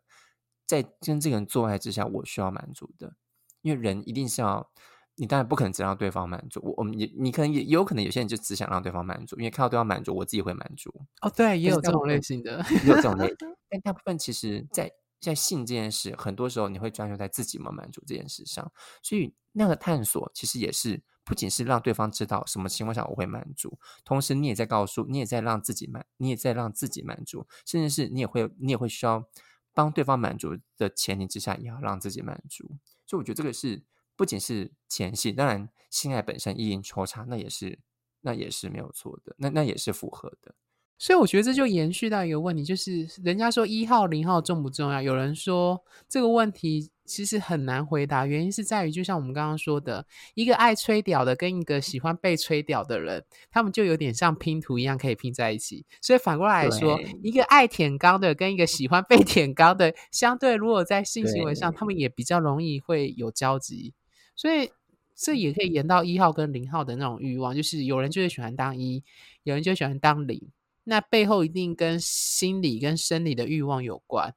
[0.66, 3.14] 在跟这个人做爱之下我需要满足的？
[3.62, 4.72] 因为人一定是要。
[5.16, 10.92] 你当然不可能只让对方满足，我我们你你可能也有可能有些人就只想让对方满足，因为看到对方满足，我自己会满足。
[11.22, 13.36] 哦，对，也有这种类型的，也有这种类型。
[13.70, 18.72] 但大部分其实，在在性这件事，很多时候你会专注在自己有满足这件事上，
[19.04, 29.28] 所以那个探索其实也是不仅是让对方知道什么情况下我会满足，同时你也在告诉，你也在让自己满，你也在让自己满足，甚至是你也会你也会需要
[29.74, 32.78] 帮对方满足的前提之下，也要让自己满足。
[33.06, 33.84] 所以我觉得这个是。
[34.16, 37.80] 不仅是前戏，当然性爱本身意淫抽查，那也是
[38.22, 40.54] 那也是没有错的，那那也是符合的。
[40.98, 45.02] 所以我觉得这就延续到一个问题，就是人家说一号零号重不重要？
[45.02, 55.86] 有人说这个问题其实很难回答，原因是在于，就像我们刚刚说的，一个爱吹屌的跟一个喜欢被吹屌的人，他们就有点像拼图一样可以拼在一起。
[56.02, 63.94] 所以反过来说，一个爱舔肛的跟一个喜欢被舔肛的，相对如果在性行为上，他们也比较容易会有交集。
[64.36, 64.72] 所以
[65.14, 69.04] 这也可以延到一号跟零号的那种欲望，就是有人就是喜欢当一，
[69.44, 70.42] 有人就喜欢当零，
[70.84, 74.36] 那背后一定跟心理跟生理的欲望有关。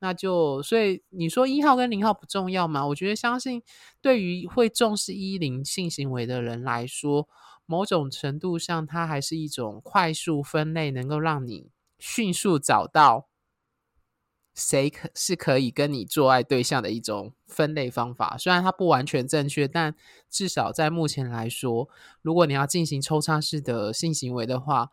[0.00, 2.86] 那就所以你说一号跟零号不重要吗？
[2.88, 3.62] 我觉得相信
[4.02, 7.28] 对于会重视一零性行为的人来说，
[7.64, 13.28] 某种程度上它还是一种快速分类，能够让你迅速找到。
[14.54, 18.36] 谁可是可以跟你做爱对象的一种分类方法？
[18.38, 19.96] 虽然它不完全正确，但
[20.30, 21.88] 至少在目前来说，
[22.22, 24.90] 如果你要进行抽插式的性行为的话，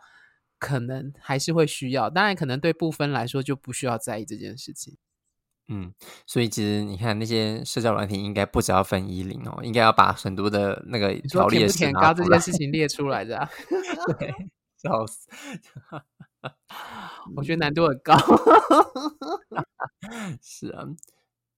[0.62, 2.08] 可能还是会需要。
[2.08, 4.96] 当然，可能对部分来说就不需要在意这件事情。
[5.68, 5.92] 嗯，
[6.28, 13.50] 所以其实你看那些社交软体，应该不只要分一零哦，应该要把很多的那个条例填高这件事情列出来的。
[14.20, 14.32] 对，
[14.78, 15.28] 笑死。
[17.36, 18.16] 我觉得难度很高，
[20.44, 20.86] 是啊，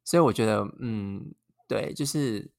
[0.06, 1.34] 所以我觉得，嗯，
[1.68, 2.50] 对，就是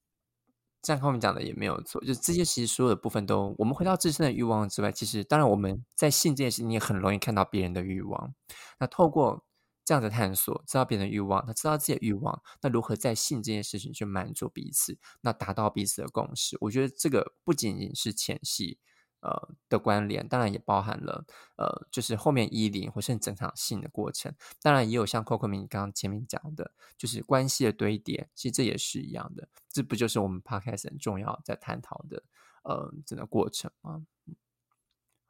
[0.85, 8.33] 像后面讲的也没有错，就这些其实所有的部分都，我们回到自身的欲望之外，其实当然我们在性这件事情也很容易看到别人的欲望，
[8.79, 9.43] 那透过
[9.83, 18.77] 这样的探索，知道别人的欲望，他知道自己的欲望，那如何在性这件事情去满足彼此，那达到彼此的共识，我觉得这个不仅仅是前戏。
[19.25, 21.25] 呃的关联，当然也包含了
[21.57, 32.21] 呃，就是后面依零或是整场性的过程，当然也有像 Coco 明刚刚前面讲的，就是关系的堆叠，其实这也是一样的，这不就是我们 Podcast 很重要在探讨的
[32.63, 34.03] 呃整个过程吗？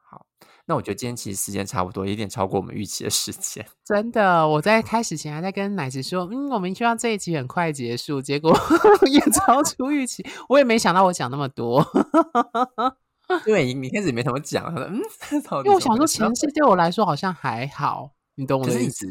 [0.08, 0.24] 好，
[0.66, 3.66] 那我觉得今天其实时间差不多，有点超过我们预期的时间。
[3.84, 8.56] 真的，我在开始前还在跟奶子说，嗯，我们希望这一集很快结束，结果
[9.10, 11.84] 也超出预期，我也没想到我讲那么多。
[13.44, 15.00] 对，你开始没怎么讲，他说嗯，
[15.64, 19.06] 因为我想说前戏对我来说好像还好，你懂我的意思？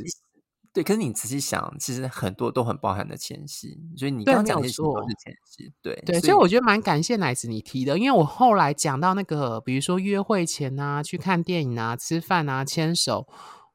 [0.73, 13.25] 对，可是你仔细想，其实很多都很包含的前戏，所以你刚刚讲的些都是前戏，对对，所以我觉得蛮感谢奶子你提的，因为我后来讲到那个，比如说约会前啊，去看电影啊，吃饭啊，牵手，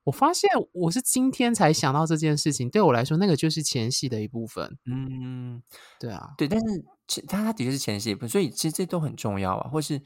[0.04, 5.62] 我发现我是今天才想到这件事情，对我来说那个就是前戏的一部分，嗯，
[5.98, 10.02] 对啊，对，但是其他他的确是前戏，所以其实这都很重要啊，或是。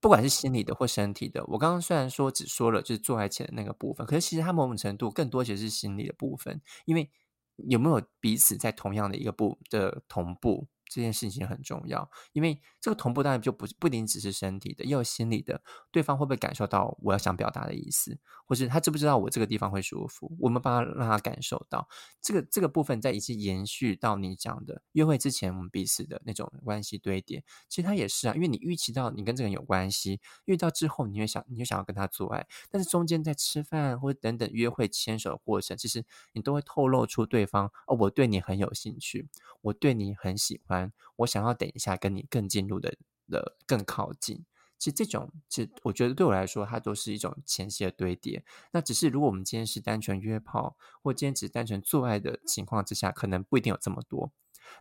[0.00, 7.10] 不管是心理的或身体的，我刚刚虽然说只说了就是做爱前的那个部分，可是其实它某种程度更多其实是心理的部分，因为
[7.56, 10.68] 有没有彼此在同样的一个步的同步。
[10.88, 15.60] 这件事情很重要，因为这个同步当然就不不仅只是身体的，也有心理的。
[15.90, 20.30] 对方会不会感受到我要想表达的意思，或是他知不知道我这个地方会舒服？
[20.38, 21.88] 我们帮他让他感受到
[22.22, 27.42] 这个这个部分，在一直延续到你讲的约会之前，我们彼此的那种关系堆叠。
[27.68, 39.28] 其实他也是啊，因为你预期到你跟这个人有关系，遇到之后你会想，你就想要跟他做爱，但是中间在吃饭或者等等约会牵手的过程，其实你都会透露出对方哦，我对你很有兴趣，
[39.62, 40.92] 我对你很喜欢。
[41.16, 42.96] 我想要等一下跟你更进入的
[43.28, 44.44] 的更靠近，
[44.78, 48.44] 其实这种其实我觉得对我来说，它都是一种前期的堆叠。
[48.72, 54.30] 那只是如果我们今天是单纯约炮，或今天只单纯做爱的情况之下，可能不一定有这么多。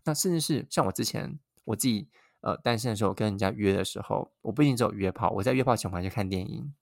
[0.04, 2.08] 那甚至是像我之前我自己
[2.42, 6.74] 呃单身的时候跟人家约的时候，我不一定只有约炮，我在约炮前我还去看电影。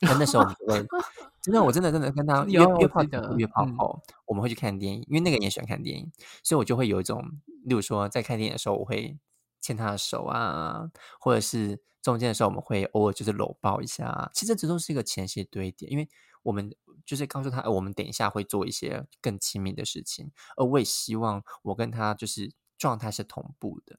[0.00, 0.86] 那那时候我们
[1.40, 6.12] 真的，我真的真的跟他约约炮的、约炮后，我们会去看电影，因为那个人也喜欢看电影，
[6.42, 7.22] 所以我就会有一种，
[7.64, 9.16] 例如说在看电影的时候，我会
[9.60, 10.90] 牵他的手啊，
[11.20, 16.08] 或者是中间的时候我们会偶尔就是搂抱一下，其实这都是一个前戏堆叠，因为
[16.42, 23.98] 我们就是告诉他，我们等一下会做一些更亲密的事情，而我也希望我跟他就是状态是同步的，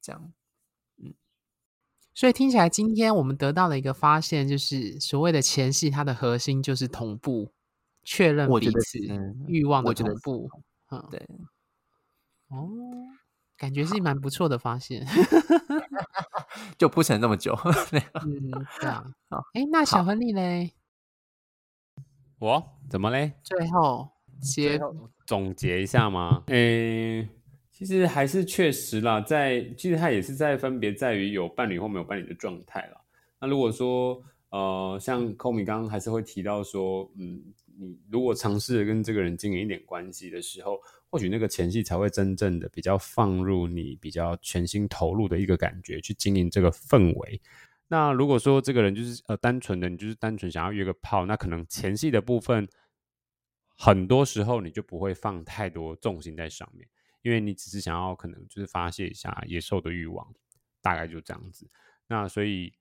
[0.00, 0.32] 这样。
[2.14, 7.50] 所以听起来，今天我们得到的一个发现，就是所谓的前戏，它的核心就是同步
[8.04, 8.98] 确认彼此
[9.46, 10.50] 欲望的同步。
[10.90, 11.26] 嗯，对。
[12.48, 12.68] 哦，
[13.62, 15.06] 感觉是蛮不错的发现。
[16.76, 17.56] 就铺陈那么久。
[18.26, 18.50] 嗯，
[18.80, 19.04] 对啊。
[19.30, 20.72] 好，哎，那小亨利嘞？
[22.40, 22.60] 我
[22.90, 23.34] 怎么嘞？
[23.44, 24.10] 最后
[24.40, 24.80] 结
[25.28, 26.42] 总结一下吗？
[26.48, 27.28] 诶。
[27.70, 33.00] 其实还是确实啦，在其实它也是在分别在于有伴侣或没有伴侣的状态啦。
[33.40, 37.40] 那如果说呃，像 k o m i 刚刚还是会提到说，嗯，
[37.78, 40.80] 你如果尝试跟这个人经营一点关系的时候，
[41.12, 47.38] 或许那个前戏才会真正的比较放入你比较全心投入的一个感觉去经营这个氛围。
[47.88, 52.66] 那如果说这个人就是呃单纯的你就是单纯想要约个炮，那可能前戏的部分
[53.76, 56.88] 很多时候你就不会放太多重心在上面。
[57.20, 60.26] 因为你只是想要可能就是发泄一下野兽的欲望，
[60.80, 61.70] 大概就这样子。
[62.08, 62.72] 那所以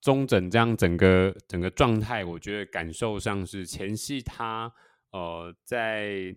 [0.00, 4.72] 中整这样整个整个状态，我觉得感受上是前戏，它
[5.10, 6.34] 呃在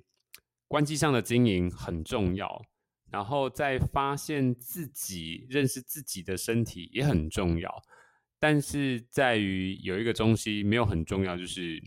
[0.68, 2.62] 关系上的经营很重要，
[3.10, 7.72] 然后在发现自己、认识自己的身体也很重要。
[8.40, 11.82] 但是在于有一个东西没有很重要，就是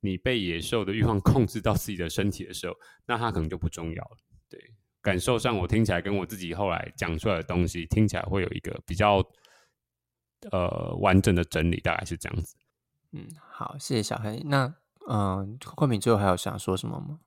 [0.00, 2.74] 你被野兽的欲望 控制到自己的身体的时候，
[3.06, 4.18] 那它可能就不重要了。
[4.48, 4.60] 对。
[5.00, 9.22] 感受上，我听起来跟我自己后来讲出来的东西听起来会有一个比较
[10.50, 12.56] 呃完整的整理，大概是这样子。
[13.12, 14.40] 嗯，好，谢谢小黑。
[14.46, 14.74] 那
[15.06, 17.20] 嗯，慧敏最后还有想说什么吗？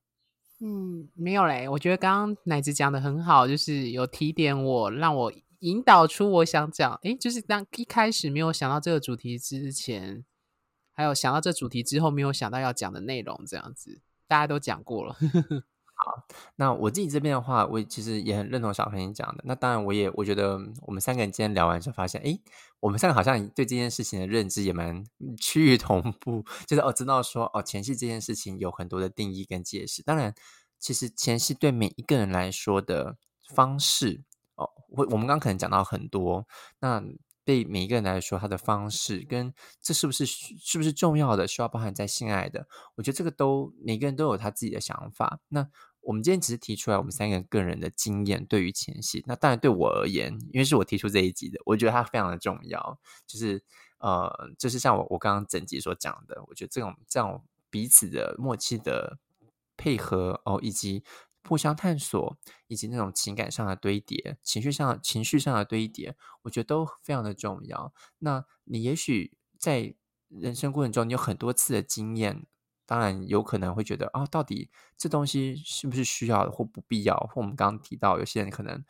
[0.60, 1.70] 嗯，没有嘞。
[1.70, 7.00] 我觉得刚刚奶子讲的很好，就是有提点我，让我引导出我想讲。
[7.04, 10.26] 诶，就是当一开始没有想到这个主题之前，
[10.92, 15.16] 还有想到这主题之后没有想到要讲的内容，这样子大家都讲过了。
[16.00, 16.24] 好，
[16.58, 19.44] 那我自己这边的话，我其实也很认同小朋友讲的。
[19.46, 22.40] 那当然，我也我觉得我们三个人今天聊完之后，发现，哎，
[22.80, 25.04] 我们三个好像对这件事情的认知也蛮
[25.40, 30.04] 趋于同步，就是哦，知道说哦，前戏这件事情有很多的定义跟解释。
[30.04, 30.36] 当然，
[30.80, 33.18] 其实前戏对每一个人来说的
[33.50, 34.22] 方式，
[34.54, 36.46] 哦，我我们刚刚可能讲到很多，
[36.80, 37.04] 那。
[37.48, 42.68] 对每一个人来说，他的方式跟这是不是是不是重要的，需要包含在性爱的？
[42.96, 45.40] 我觉得这个都每个人都有他自己的想法。
[45.48, 45.66] 那
[46.02, 49.24] 我们今天只是提出来我们三个人个人的经验，对于前戏。
[49.28, 53.00] 那当然对我而言，因为是我提出这一集的，我觉得它非常的重要。
[53.26, 53.64] 就是
[54.00, 54.30] 呃，
[54.60, 59.20] 就是像我我刚刚整集所讲的，我觉得这种这种彼此的默契的
[59.78, 61.06] 配合哦，以及。
[61.48, 62.38] 互相探索，
[62.68, 67.94] 以及那种情感上的堆叠、情绪上、情绪上的堆叠，我觉得都非常的重要。
[68.20, 69.96] 那你也许在
[70.28, 72.46] 人生过程中，你有很多次的经验，
[72.86, 77.16] 当然有可能会觉得啊，到底这东西是不是需要或不必要？
[77.34, 78.84] 或我们刚刚提到，有些人可能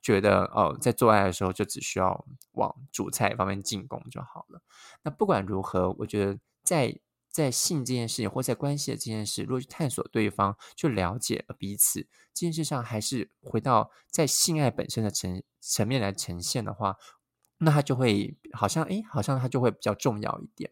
[0.00, 4.62] 觉得哦，在做爱的时候就只需要往主菜方面进攻就好了。
[5.02, 7.00] 那不管如何，我觉得在。
[7.34, 16.96] 在性这件事情，或在关系的这件事，如果去探索对方，去了解彼此这件事上，还是回到在性爱本身的层层面来呈现的话，
[17.58, 20.70] 那它就会好像，哎，好像它就会比较重要一点。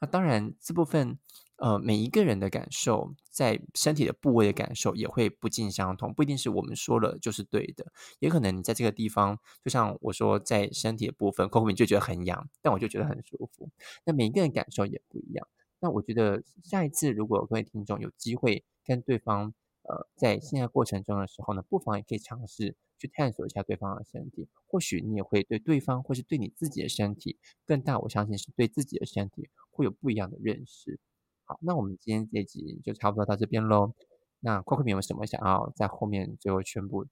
[0.00, 1.18] 那当然，这部分
[1.56, 13.68] 呃，每一个人的感受，在身体的部位的感受也会不尽相同，不一定是我们说了就是对的，也可能你在这个地方，就像我说，在身体的部分，空空就觉得很痒，但我就觉得很舒服。
[14.04, 15.48] 那每一个人感受也不一样。
[15.84, 30.98] 那我觉得下一次如果各位听众有机会跟对方，呃，在性爱过程中的时候呢，不妨也可以尝试去探索一下对方的身体，或许你也会对对方或是对你自己的身体更大，我相信是对自己的身体会有不一样的认识。
[31.44, 33.92] 好，那我们今天这集就差不多到这边喽。
[34.40, 37.10] 那 Coco 有没有什么想要在后面最后宣布的？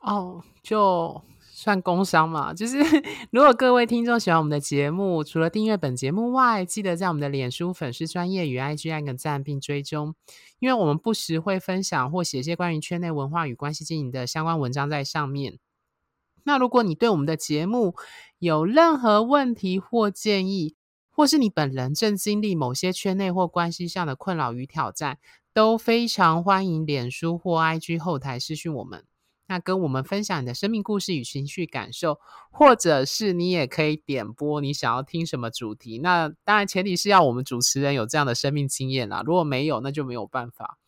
[0.00, 1.22] 哦，就。
[1.54, 2.78] 算工伤嘛，就是
[3.30, 10.16] 如果各位听众喜欢我们的节目，除了订阅本节目外，记得在我们的脸书粉丝专业与 IG 按个赞并追踪，
[10.58, 15.60] 因为我们不时会分享或写些关于圈内文化与关系经营的相关文章在上面。
[16.42, 17.94] 那如果你对我们的节目
[18.40, 20.74] 有任何问题或建议，
[21.12, 25.18] 或是你本人正经历某些圈内或关系上的困扰与挑战，
[25.52, 29.04] 都非常欢迎脸书或 IG 后台私讯我们。
[29.52, 32.18] 那跟我们分享你的生命故事与情绪感受
[32.50, 35.98] 或者是你也可以点播你想要听什么主题。
[35.98, 40.78] 那当然前提是要我们主持人有这样的生命经验啦如果没有那就没有办法。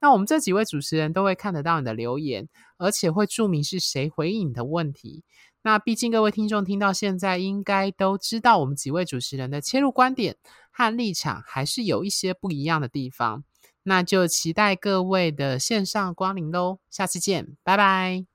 [0.00, 5.22] 那我们这几位主持人都会看得到你的留言而且会注明是谁回应你的问题。
[5.62, 10.36] 那毕竟各位听众听到现在应该都知道我们几位主持人的切入观点
[10.72, 13.44] 和立场还是有一些不一样的地方
[13.88, 18.26] 那就期待各位的线上光临喽下次见拜拜。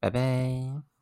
[0.00, 0.93] 拜拜。